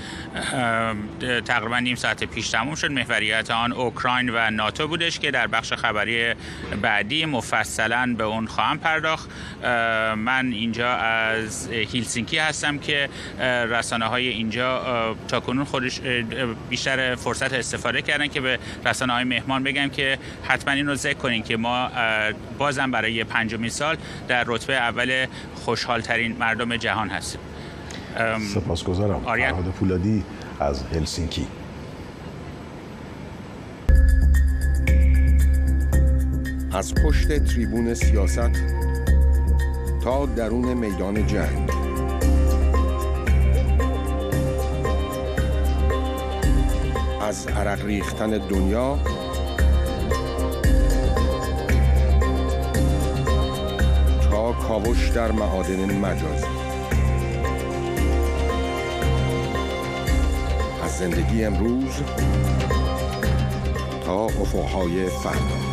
تقریبا 1.44 1.78
نیم 1.78 1.96
ساعت 1.96 2.24
پیش 2.24 2.50
تموم 2.50 2.74
شد. 2.74 2.90
محوریت 2.90 3.50
آن 3.50 3.72
اوکراین 3.72 4.30
و 4.30 4.50
ناتو 4.50 4.88
بودش 4.88 5.18
که 5.18 5.30
در 5.30 5.46
بخش 5.46 5.72
خبری 5.72 6.34
بعدی 6.82 7.24
مفصلا 7.24 8.14
به 8.18 8.24
اون 8.24 8.46
خواهم 8.46 8.78
پرداخت. 8.78 9.30
من 10.16 10.52
اینجا 10.52 10.92
از 10.92 11.68
هیلسینکی 11.70 12.38
هستم 12.38 12.78
که 12.78 13.08
رسانه 13.68 14.04
های 14.04 14.28
اینجا 14.28 15.16
تا 15.28 15.40
کنون 15.40 15.64
خودش 15.64 16.00
بیشتر 16.70 17.14
فرصت 17.14 17.52
استفاده 17.52 18.02
کردن 18.02 18.28
که 18.28 18.40
به 18.40 18.58
رسانه 18.87 19.12
های 19.12 19.24
مهمان 19.24 19.62
بگم 19.62 19.88
که 19.88 20.18
حتما 20.48 20.74
این 20.74 20.87
رو 20.87 20.94
کنین 21.24 21.42
که 21.42 21.56
ما 21.56 21.88
بازم 22.58 22.90
برای 22.90 23.24
پنجمین 23.24 23.70
سال 23.70 23.96
در 24.28 24.44
رتبه 24.46 24.74
اول 24.74 25.26
خوشحال 25.54 26.00
ترین 26.00 26.37
مردم 26.37 26.76
جهان 26.76 27.08
هستیم. 27.08 27.40
سپاسگزارم. 28.54 29.20
فرهاد 29.24 29.64
پولادی 29.64 30.24
از 30.60 30.84
هلسینکی. 30.84 31.46
از 36.72 36.94
پشت 36.94 37.38
تریبون 37.38 37.94
سیاست 37.94 38.50
تا 40.04 40.26
درون 40.26 40.74
میدان 40.74 41.26
جنگ. 41.26 41.70
از 47.22 47.46
عرق 47.46 47.87
ریختن 47.87 48.30
دنیا 48.30 48.98
کاوش 54.54 55.08
در 55.08 55.32
معادن 55.32 55.98
مجازی 55.98 56.46
از 60.84 60.98
زندگی 60.98 61.44
امروز 61.44 62.02
تا 64.04 64.24
افقهای 64.24 65.06
فردا. 65.06 65.64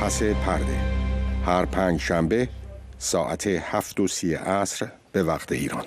پس 0.00 0.22
پرده. 0.22 0.96
هر 1.46 1.64
پنج 1.64 2.00
شنبه 2.00 2.48
ساعت 2.98 3.46
هفت 3.46 4.00
و 4.00 4.08
سی 4.08 4.34
عصر 4.34 4.88
به 5.12 5.22
وقت 5.22 5.52
ایران. 5.52 5.84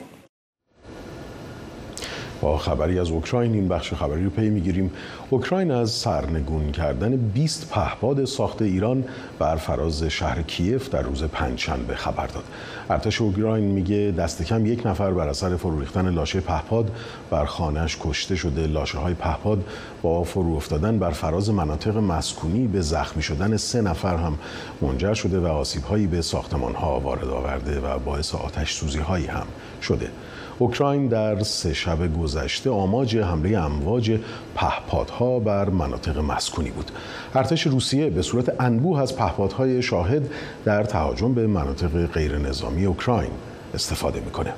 با 2.41 2.57
خبری 2.57 2.99
از 2.99 3.09
اوکراین 3.09 3.53
این 3.53 3.67
بخش 3.67 3.93
خبری 3.93 4.23
رو 4.23 4.29
پی 4.29 4.49
می‌گیریم. 4.49 4.91
اوکراین 5.29 5.71
از 5.71 5.91
سرنگون 5.91 6.71
کردن 6.71 7.15
20 7.15 7.69
پهپاد 7.69 8.25
ساخت 8.25 8.61
ایران 8.61 9.03
بر 9.39 9.55
فراز 9.55 10.03
شهر 10.03 10.41
کیف 10.41 10.89
در 10.89 11.01
روز 11.01 11.23
پنجشنبه 11.23 11.95
خبر 11.95 12.27
داد. 12.27 12.43
ارتش 12.89 13.21
اوکراین 13.21 13.63
میگه 13.63 14.13
دست 14.17 14.43
کم 14.43 14.65
یک 14.65 14.85
نفر 14.85 15.11
بر 15.11 15.27
اثر 15.27 15.55
فرو 15.55 15.79
ریختن 15.79 16.09
لاشه 16.09 16.39
پهپاد 16.39 16.91
بر 17.29 17.45
خانهش 17.45 17.97
کشته 18.01 18.35
شده. 18.35 18.67
لاشه 18.67 18.97
های 18.97 19.13
پهپاد 19.13 19.63
با 20.01 20.23
فرو 20.23 20.55
افتادن 20.55 20.99
بر 20.99 21.11
فراز 21.11 21.49
مناطق 21.49 21.97
مسکونی 21.97 22.67
به 22.67 22.81
زخمی 22.81 23.23
شدن 23.23 23.57
سه 23.57 23.81
نفر 23.81 24.15
هم 24.15 24.37
منجر 24.81 25.13
شده 25.13 25.39
و 25.39 25.45
آسیب 25.45 25.83
هایی 25.83 26.07
به 26.07 26.21
ساختمان 26.21 26.75
ها 26.75 26.99
وارد 26.99 27.27
آورده 27.27 27.79
و 27.79 27.99
باعث 27.99 28.35
آتش 28.35 28.73
سوزی 28.73 28.99
هایی 28.99 29.25
هم 29.25 29.45
شده. 29.81 30.09
اوکراین 30.59 31.07
در 31.07 31.43
سه 31.43 31.73
شب 31.73 32.17
گذشته 32.21 32.69
آماج 32.69 33.17
حمله 33.17 33.57
امواج 33.57 34.19
پهپادها 34.55 35.39
بر 35.39 35.69
مناطق 35.69 36.17
مسکونی 36.17 36.69
بود. 36.69 36.91
ارتش 37.35 37.67
روسیه 37.67 38.09
به 38.09 38.21
صورت 38.21 38.61
انبوه 38.61 39.01
از 39.01 39.15
پهپادهای 39.15 39.81
شاهد 39.81 40.29
در 40.65 40.83
تهاجم 40.83 41.33
به 41.33 41.47
مناطق 41.47 42.05
غیر 42.05 42.37
نظامی 42.37 42.85
اوکراین 42.85 43.31
استفاده 43.73 44.19
می‌کنه. 44.19 44.53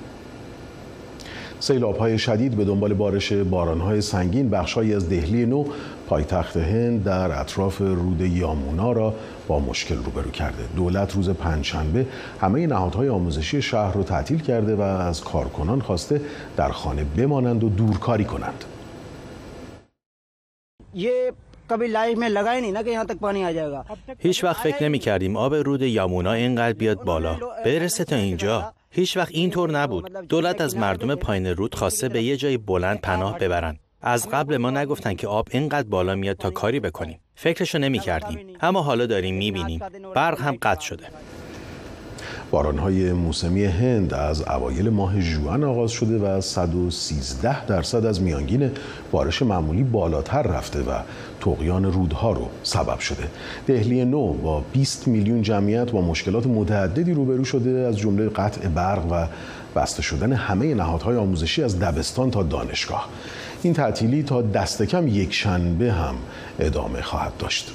سیلاب 1.62 2.18
شدید 2.18 2.56
به 2.56 2.66
دنبال 2.66 2.94
بارش 2.94 3.34
باران 3.34 4.02
سنگین 4.02 4.50
بخشهایی 4.50 4.94
از 4.96 5.10
دهلی 5.10 5.46
نو 5.46 5.66
پایتخت 6.08 6.58
هند 6.58 7.04
در 7.04 7.40
اطراف 7.40 7.82
رود 7.82 8.22
یامونا 8.22 8.92
را 8.92 9.14
با 9.48 9.60
مشکل 9.60 9.96
روبرو 9.96 10.32
کرده. 10.32 10.64
دولت 10.76 11.16
روز 11.16 11.30
پنجشنبه 11.30 12.06
همه 12.42 12.68
نهادهای 12.68 13.10
آموزشی 13.10 13.62
شهر 13.62 13.94
را 13.94 14.04
تعطیل 14.04 14.40
کرده 14.40 14.76
و 14.76 14.82
از 14.82 15.22
کارکنان 15.22 15.82
خواسته 15.82 16.22
در 16.58 16.70
خانه 16.70 17.04
بمانند 17.04 17.64
و 17.64 17.70
دورکاری 17.70 18.26
کنند. 18.26 18.64
یه 20.94 21.32
کبھی 21.70 21.88
میں 22.16 22.30
لگا 22.30 22.54
ہی 22.54 22.62
نہیں 22.62 23.18
پانی 23.20 23.44
هیچ 24.20 24.44
وقت 24.44 24.64
فکر 24.64 24.84
نمی 24.84 25.00
کردیم 25.00 25.36
آب 25.36 25.56
رود 25.56 25.82
یامونا 25.82 26.32
اینقدر 26.32 26.74
بیاد 26.74 27.04
بالا۔ 27.04 27.38
برسه 27.66 28.04
تا 28.04 28.16
اینجا۔ 28.16 28.74
هیچ 28.92 29.18
وقت 29.18 29.32
اینطور 29.32 29.72
نبود. 29.72 30.28
دولت 30.28 30.62
از 30.62 30.78
مردم 30.78 31.16
پایین 31.16 31.48
رود 31.48 31.76
خواسته 31.76 32.10
به 32.10 32.24
یه 32.24 32.38
جای 32.38 32.58
بلند 32.58 33.02
پناه 33.02 33.38
ببرن. 33.40 33.80
از 34.02 34.30
قبل 34.30 34.58
ما 34.58 34.72
نگفتن 34.72 35.14
که 35.14 35.28
آب 35.28 35.48
اینقدر 35.52 35.88
بالا 35.88 36.16
میاد 36.16 36.38
تا 36.38 36.50
کاری 36.50 36.80
بکنیم. 36.80 37.20
فکرشو 37.36 37.78
نمی 37.78 38.00
کردیم 38.00 38.58
اما 38.62 38.82
حالا 38.82 39.06
داریم 39.06 39.36
می 39.36 39.52
بینیم 39.52 39.80
برق 40.16 40.42
هم 40.42 40.58
قطع 40.62 40.82
شده. 40.82 41.06
بارانهای 42.52 43.14
موسمی 43.14 43.66
هند 43.66 44.14
از 44.14 44.42
اوایل 44.42 44.90
ماه 44.90 45.22
ژوئن 45.22 45.64
آغاز 45.64 45.92
شده 45.92 46.18
و 46.18 46.42
113 46.42 47.66
درصد 47.66 48.06
از 48.06 48.22
میانگین 48.22 48.72
بارش 49.12 49.42
معمولی 49.42 49.84
بالاتر 49.84 50.42
رفته 50.42 50.80
و 50.80 50.92
تقیان 51.42 51.86
رودها 51.86 52.32
رو 52.32 52.50
سبب 52.64 53.00
شده. 53.00 53.24
دهلی 53.68 54.06
نو 54.06 54.34
با 54.34 54.64
20 54.74 55.08
میلیون 55.08 55.42
جمعیت 55.42 55.92
با 55.92 56.02
مشکلات 56.02 56.48
متعددی 56.48 57.14
روبرو 57.14 57.44
شده 57.44 57.70
از 57.70 57.98
جمله 57.98 58.30
قطع 58.30 58.68
برق 58.68 59.12
و 59.12 59.28
بسته 59.76 60.02
شدن 60.02 60.34
همه 60.34 60.74
نهادهای 60.74 61.18
آموزشی 61.18 61.64
از 61.64 61.80
دبستان 61.80 62.32
تا 62.32 62.44
دانشگاه. 62.44 63.10
این 63.64 63.74
تعطیلی 63.74 64.24
تا 64.24 64.42
دست 64.42 64.84
کم 64.84 65.08
یک 65.08 65.34
شنبه 65.34 65.92
هم 65.92 66.16
ادامه 66.60 67.02
خواهد 67.02 67.38
داشت. 67.40 67.72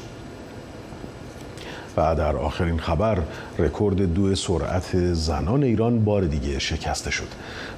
و 1.96 2.14
در 2.14 2.37
آخرین 2.37 2.79
خبر 2.79 3.18
رکورد 3.59 4.14
دو 4.14 4.35
سرعت 4.35 5.12
زنان 5.12 5.62
ایران 5.62 6.05
بار 6.05 6.25
دیگه 6.25 6.59
شکسته 6.59 7.11
شد. 7.11 7.29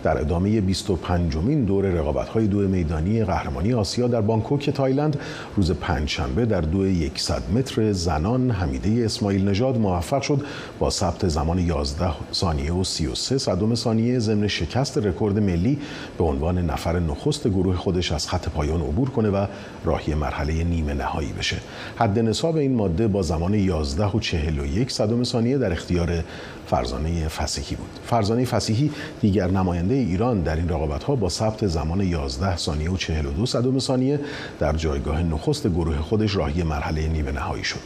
در 0.02 0.20
ادامه 0.20 0.60
25 0.60 1.36
مین 1.36 1.64
دور 1.64 1.84
رقابت‌های 1.84 2.46
دو 2.46 2.58
میدانی 2.58 3.24
قهرمانی 3.24 3.74
آسیا 3.74 4.06
در 4.08 4.20
بانکوک 4.20 4.70
تایلند 4.70 5.18
روز 5.56 5.70
پنجشنبه 5.70 6.46
در 6.46 6.60
دو 6.60 6.84
100 7.14 7.42
متر 7.54 7.92
زنان 7.92 8.50
حمیده 8.50 9.04
اسماعیل 9.04 9.48
نژاد 9.48 9.78
موفق 9.78 10.22
شد. 10.22 10.44
با 10.78 10.90
ثبت 10.90 11.28
زمان 11.28 11.58
11 11.58 12.10
ثانیه 12.32 12.72
و 12.72 12.84
33 12.84 13.38
صدم 13.38 13.74
ثانیه 13.74 14.18
ضمن 14.18 14.46
شکست 14.48 14.98
رکورد 14.98 15.38
ملی 15.38 15.78
به 16.18 16.24
عنوان 16.24 16.58
نفر 16.58 16.98
نخست 16.98 17.48
گروه 17.48 17.76
خودش 17.76 18.12
از 18.12 18.28
خط 18.28 18.48
پایان 18.48 18.80
عبور 18.80 19.10
کنه 19.10 19.28
و 19.28 19.46
راهی 19.84 20.14
مرحله 20.14 20.64
نیمه 20.64 20.94
نهایی 20.94 21.32
بشه. 21.32 21.56
حد 21.96 22.18
نصاب 22.18 22.56
این 22.56 22.74
ماده 22.74 23.08
با 23.08 23.22
زمان 23.22 23.54
11 23.54 24.06
و 24.06 24.20
41 24.20 24.90
صدم 24.90 25.24
ثانیه 25.24 25.58
در 25.68 25.72
اختیار 25.72 26.24
فرزانه 26.66 27.28
فسیحی 27.28 27.76
بود. 27.76 27.90
فرزانه 28.06 28.44
فسیحی 28.44 28.90
دیگر 29.20 29.50
نماینده 29.50 29.94
ایران 29.94 30.40
در 30.40 30.56
این 30.56 30.68
رقابت 30.68 31.02
ها 31.02 31.16
با 31.16 31.28
ثبت 31.28 31.66
زمان 31.66 32.00
11 32.00 32.56
ثانیه 32.56 32.90
و 32.90 32.96
42 32.96 33.46
صدم 33.46 33.78
ثانیه 33.78 34.20
در 34.60 34.72
جایگاه 34.72 35.22
نخست 35.22 35.66
گروه 35.66 35.96
خودش 35.96 36.36
راهی 36.36 36.62
مرحله 36.62 37.08
نیمه 37.08 37.32
نهایی 37.32 37.64
شد. 37.64 37.80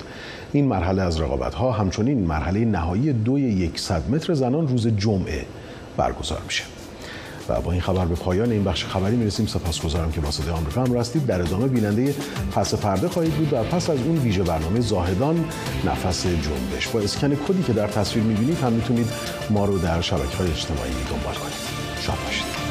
این 0.53 0.65
مرحله 0.65 1.03
از 1.03 1.21
رقابت 1.21 1.55
ها 1.55 1.73
همچنین 1.73 2.27
مرحله 2.27 2.65
نهایی 2.65 3.13
دوی 3.13 3.71
100 3.75 4.11
متر 4.11 4.35
زنان 4.35 4.69
روز 4.69 4.87
جمعه 4.87 5.45
برگزار 5.97 6.41
میشه. 6.47 6.72
و 7.49 7.61
با 7.61 7.73
این 7.73 7.81
خبر 7.81 8.05
به 8.05 8.15
پایان 8.15 8.53
این 8.53 8.65
بخش 8.65 8.85
خبری 8.85 9.17
می‌رسیم. 9.17 9.47
سپاسگزارم 9.47 10.13
که 10.13 10.21
با 10.21 10.31
صدای 10.31 10.51
آمریکا 10.51 10.85
هم 10.85 10.93
رستید 10.93 11.27
در 11.27 11.41
ادامه 11.41 11.69
بیننده 11.69 12.15
پس 12.53 12.75
پرده 12.75 13.09
خواهید 13.09 13.33
بود 13.33 13.53
و 13.53 13.63
پس 13.63 13.91
از 13.91 13.99
اون 13.99 14.19
ویژه 14.19 14.43
برنامه 14.43 14.81
زاهدان 14.81 15.45
نفس 15.85 16.27
جنبش. 16.27 16.89
با 16.89 17.01
اسکن 17.01 17.35
کدی 17.35 17.63
که 17.63 17.73
در 17.73 17.89
تصویر 17.89 18.25
می‌بینید 18.25 18.59
هم 18.59 18.73
می‌تونید 18.73 19.07
ما 19.51 19.65
رو 19.65 19.79
در 19.79 20.01
شبکه 20.01 20.37
های 20.37 20.51
اجتماعی 20.51 20.93
دنبال 21.11 21.35
کنید. 21.35 21.55
شاد 22.01 22.17
باشید. 22.25 22.63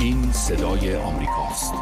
این 0.00 0.32
صدای 0.32 0.96
آمریکاست. 0.96 1.74